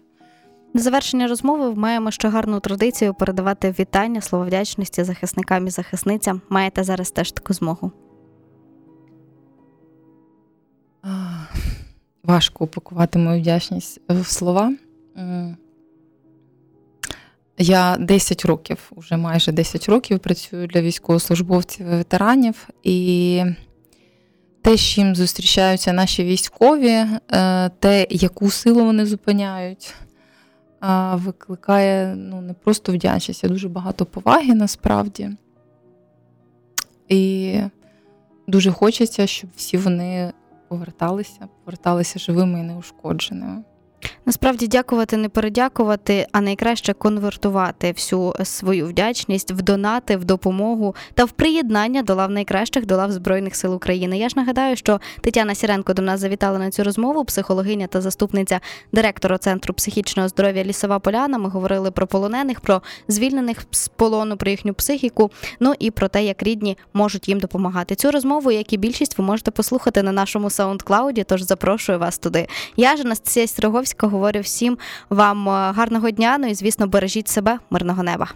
На 0.74 0.80
завершення 0.80 1.26
розмови 1.26 1.74
маємо 1.74 2.10
ще 2.10 2.28
гарну 2.28 2.60
традицію 2.60 3.14
передавати 3.14 3.74
вітання, 3.78 4.20
слово 4.20 4.44
вдячності 4.44 5.04
захисникам 5.04 5.66
і 5.66 5.70
захисницям. 5.70 6.40
Маєте 6.48 6.84
зараз 6.84 7.10
теж 7.10 7.32
таку 7.32 7.52
змогу. 7.52 7.92
Важко 12.30 12.64
упакувати 12.64 13.18
мою 13.18 13.40
вдячність 13.40 14.00
в 14.08 14.24
слова. 14.24 14.72
Я 17.58 17.96
10 17.96 18.44
років, 18.44 18.92
вже 18.96 19.16
майже 19.16 19.52
10 19.52 19.88
років 19.88 20.18
працюю 20.18 20.66
для 20.66 20.80
військовослужбовців 20.80 21.86
і 21.86 21.90
ветеранів, 21.90 22.68
і 22.82 23.42
те, 24.62 24.76
з 24.76 24.80
чим 24.80 25.16
зустрічаються 25.16 25.92
наші 25.92 26.24
військові, 26.24 26.88
е, 26.88 27.68
те, 27.78 28.06
яку 28.10 28.50
силу 28.50 28.84
вони 28.84 29.06
зупиняють, 29.06 29.94
викликає 31.12 32.14
ну, 32.16 32.40
не 32.40 32.52
просто 32.52 32.92
вдячність, 32.92 33.44
а 33.44 33.48
дуже 33.48 33.68
багато 33.68 34.06
поваги 34.06 34.54
насправді. 34.54 35.30
І 37.08 37.54
дуже 38.46 38.70
хочеться, 38.70 39.26
щоб 39.26 39.50
всі 39.56 39.76
вони 39.76 40.32
поверталися, 40.70 41.48
поверталися 41.64 42.18
живими 42.18 42.60
і 42.60 42.62
неушкодженими. 42.62 43.62
Насправді 44.26 44.66
дякувати, 44.66 45.16
не 45.16 45.28
передякувати, 45.28 46.26
а 46.32 46.40
найкраще 46.40 46.92
конвертувати 46.92 47.92
всю 47.92 48.34
свою 48.44 48.86
вдячність 48.86 49.52
в 49.52 49.62
донати, 49.62 50.16
в 50.16 50.24
допомогу 50.24 50.94
та 51.14 51.24
в 51.24 51.30
приєднання 51.30 52.02
до 52.02 52.14
лав 52.14 52.30
найкращих 52.30 52.86
до 52.86 52.96
лав 52.96 53.12
Збройних 53.12 53.56
сил 53.56 53.74
України. 53.74 54.18
Я 54.18 54.28
ж 54.28 54.34
нагадаю, 54.36 54.76
що 54.76 55.00
Тетяна 55.20 55.54
Сіренко 55.54 55.94
до 55.94 56.02
нас 56.02 56.20
завітала 56.20 56.58
на 56.58 56.70
цю 56.70 56.84
розмову, 56.84 57.24
психологиня 57.24 57.86
та 57.86 58.00
заступниця 58.00 58.60
директора 58.92 59.38
центру 59.38 59.74
психічного 59.74 60.28
здоров'я 60.28 60.64
Лісова 60.64 60.98
Поляна. 60.98 61.38
Ми 61.38 61.48
говорили 61.48 61.90
про 61.90 62.06
полонених, 62.06 62.60
про 62.60 62.82
звільнених 63.08 63.58
з 63.70 63.88
полону, 63.88 64.36
про 64.36 64.50
їхню 64.50 64.74
психіку. 64.74 65.30
Ну 65.60 65.74
і 65.78 65.90
про 65.90 66.08
те, 66.08 66.24
як 66.24 66.42
рідні 66.42 66.78
можуть 66.94 67.28
їм 67.28 67.40
допомагати. 67.40 67.94
Цю 67.94 68.10
розмову, 68.10 68.50
як 68.50 68.72
і 68.72 68.76
більшість, 68.76 69.18
ви 69.18 69.24
можете 69.24 69.50
послухати 69.50 70.02
на 70.02 70.12
нашому 70.12 70.50
саундклауді. 70.50 71.24
Тож 71.24 71.42
запрошую 71.42 71.98
вас 71.98 72.18
туди. 72.18 72.46
Я 72.76 72.96
ж 72.96 73.02
Анастасія 73.02 73.46
Строговська 73.46 73.89
говорю 73.98 74.40
всім 74.40 74.78
вам 75.10 75.48
е, 75.48 75.72
гарного 75.72 76.10
дня. 76.10 76.36
Ну 76.38 76.46
і 76.46 76.54
звісно, 76.54 76.86
бережіть 76.86 77.28
себе, 77.28 77.58
мирного 77.70 78.02
неба. 78.02 78.28